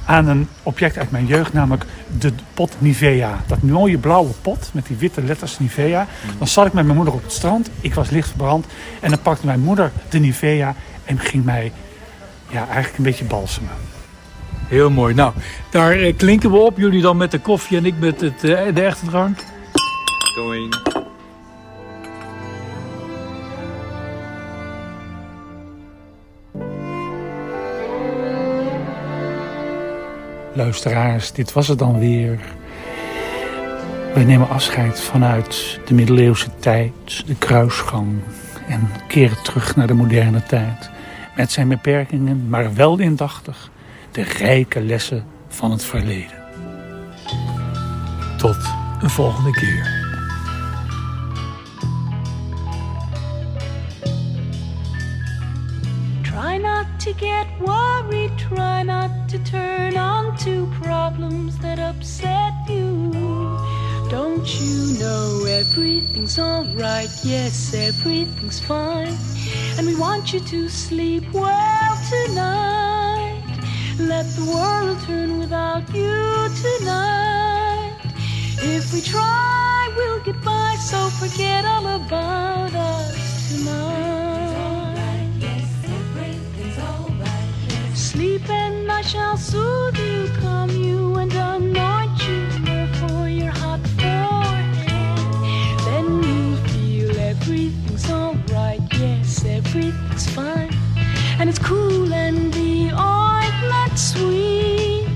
aan 0.10 0.28
een 0.28 0.48
object 0.64 0.98
uit 0.98 1.12
mijn 1.12 1.26
jeugd, 1.26 1.54
namelijk 1.54 1.86
de 2.20 2.34
pot 2.54 2.76
Nivea. 2.78 3.42
Dat 3.48 3.62
mooie 3.62 3.98
blauwe 3.98 4.32
pot 4.42 4.70
met 4.74 4.86
die 4.88 4.98
witte 4.98 5.24
letters 5.24 5.60
Nivea. 5.60 6.08
Dan 6.38 6.48
zat 6.48 6.66
ik 6.66 6.74
met 6.74 6.84
mijn 6.84 6.96
moeder 6.96 7.14
op 7.14 7.24
het 7.24 7.32
strand, 7.32 7.70
ik 7.82 7.94
was 7.94 8.10
licht 8.10 8.28
verbrand 8.28 8.66
en 9.00 9.10
dan 9.10 9.22
pakte 9.22 9.46
mijn 9.46 9.60
moeder 9.60 9.92
de 10.10 10.20
Nivea 10.20 10.76
en 11.06 11.20
ging 11.20 11.46
mij 11.46 11.72
ja, 12.48 12.66
eigenlijk 12.66 12.98
een 12.98 13.04
beetje 13.04 13.26
balsemen. 13.26 13.72
Heel 14.68 14.90
mooi. 14.90 15.14
Nou, 15.14 15.34
daar 15.72 15.92
eh, 15.92 16.18
klinken 16.18 16.52
we 16.52 16.58
op. 16.58 16.78
Jullie 16.78 17.02
dan 17.02 17.18
met 17.18 17.32
de 17.32 17.40
koffie 17.40 17.78
en 17.78 17.86
ik 17.86 18.00
met 18.00 18.22
het, 18.22 18.44
eh, 18.44 18.76
de 18.76 18.82
echte 18.82 19.06
drank. 19.06 19.40
Going. 20.36 20.89
Luisteraars, 30.60 31.32
dit 31.32 31.54
was 31.54 31.68
het 31.68 31.80
dan 31.80 32.00
weer. 32.00 32.40
We 34.14 34.20
nemen 34.20 34.50
afscheid 34.50 35.02
vanuit 35.02 35.80
de 35.86 35.94
middeleeuwse 35.94 36.50
tijd, 36.60 36.94
de 37.26 37.36
kruisgang 37.36 38.20
en 38.68 38.90
keren 39.08 39.44
terug 39.44 39.76
naar 39.76 39.88
de 39.88 39.94
moderne 39.94 40.44
tijd. 40.44 40.90
Met 41.36 41.52
zijn 41.52 41.68
beperkingen, 41.68 42.50
maar 42.50 42.74
wel 42.74 43.00
indachtig, 43.00 43.70
de 44.12 44.22
rijke 44.22 44.82
lessen 44.82 45.26
van 45.48 45.72
het 45.72 45.86
verleden. 45.86 46.44
Tot 48.38 48.58
een 49.02 49.10
volgende 49.10 49.52
keer. 49.52 50.08
Try 56.22 56.56
not 56.62 56.99
to 57.14 57.20
get 57.20 57.48
worried, 57.60 58.32
try 58.38 58.84
not 58.84 59.10
to 59.28 59.40
turn 59.40 59.98
on 59.98 60.38
to 60.38 60.68
problems 60.84 61.58
that 61.58 61.80
upset 61.80 62.54
you. 62.68 63.12
Don't 64.12 64.48
you 64.60 65.00
know 65.00 65.44
everything's 65.46 66.38
alright? 66.38 67.10
Yes, 67.24 67.74
everything's 67.74 68.60
fine. 68.60 69.18
And 69.78 69.88
we 69.88 69.96
want 69.96 70.34
you 70.34 70.40
to 70.40 70.70
sleep 70.70 71.24
well 71.34 71.96
tonight. 72.14 73.58
Let 73.98 74.26
the 74.38 74.46
world 74.46 75.00
turn 75.08 75.40
without 75.40 75.88
you 75.96 76.50
tonight. 76.62 77.98
If 78.62 78.94
we 78.94 79.02
try, 79.02 79.94
we'll 79.98 80.22
get 80.22 80.40
by, 80.44 80.76
so 80.80 81.10
forget 81.22 81.66
all 81.66 81.88
about 81.88 82.74
us 82.76 83.50
tonight. 83.50 84.19
And 88.48 88.92
I 88.92 89.02
shall 89.02 89.38
soothe 89.38 89.98
you, 89.98 90.30
calm 90.40 90.70
you, 90.70 91.16
and 91.16 91.34
anoint 91.34 92.18
you 92.28 92.50
for 93.00 93.28
your 93.28 93.52
hot 93.52 93.80
forehead. 93.98 95.40
Then 95.86 96.24
you'll 96.24 96.58
feel 96.70 97.20
everything's 97.20 98.10
alright, 98.10 98.82
yes, 98.98 99.46
everything's 99.46 100.28
fine. 100.30 100.70
And 101.40 101.50
it's 101.50 101.60
cool 101.60 102.14
and 102.14 102.54
the 102.54 102.92
ointment 102.92 103.98
sweet 103.98 105.08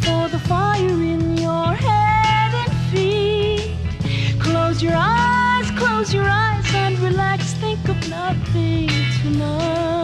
for 0.00 0.28
the 0.28 0.38
fire 0.48 1.00
in 1.14 1.36
your 1.36 1.72
head 1.74 2.54
and 2.62 2.72
feet. 2.90 3.76
Close 4.40 4.82
your 4.82 4.94
eyes, 4.96 5.70
close 5.72 6.14
your 6.14 6.28
eyes, 6.28 6.64
and 6.74 6.98
relax, 7.00 7.52
think 7.54 7.88
of 7.88 8.08
nothing 8.08 8.88
tonight. 9.22 9.95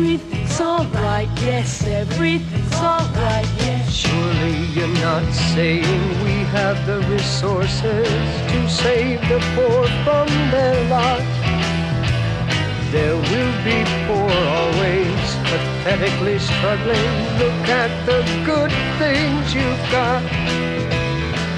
Everything's 0.00 0.60
alright? 0.60 1.28
Yes, 1.42 1.86
everything's 1.86 2.74
alright, 2.76 3.50
yes. 3.58 3.92
Surely 3.92 4.56
you're 4.74 4.96
not 5.04 5.30
saying 5.52 6.08
we 6.24 6.36
have 6.56 6.78
the 6.86 7.00
resources 7.12 8.08
to 8.50 8.68
save 8.68 9.20
the 9.28 9.40
poor 9.54 9.86
from 10.04 10.28
their 10.50 10.78
lot. 10.88 11.20
There 12.90 13.14
will 13.14 13.54
be 13.68 13.78
poor 14.06 14.32
always, 14.56 15.26
pathetically 15.50 16.38
struggling. 16.38 17.12
Look 17.42 17.68
at 17.68 17.92
the 18.06 18.20
good 18.46 18.72
things 18.98 19.54
you've 19.54 19.86
got. 19.92 20.22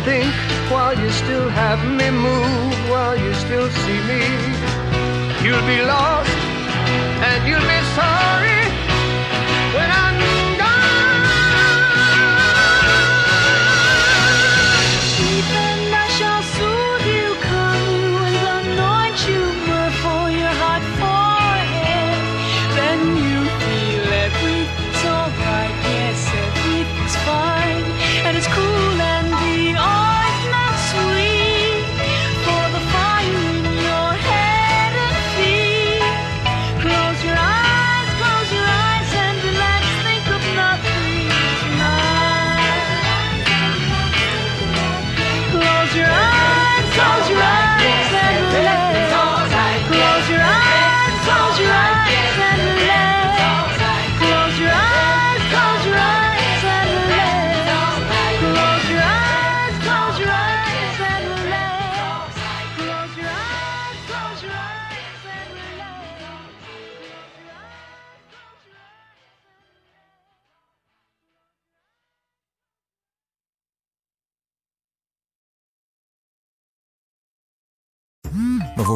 Think 0.04 0.34
while 0.68 0.98
you 0.98 1.10
still 1.10 1.48
have 1.48 1.80
me, 1.98 2.10
move 2.10 2.90
while 2.90 3.16
you 3.16 3.32
still 3.34 3.70
see 3.70 4.00
me. 4.10 4.22
You'll 5.44 5.66
be 5.66 5.82
lost 5.82 6.41
and 7.24 7.46
you'll 7.46 7.60
be 7.60 7.80
sorry 7.94 8.51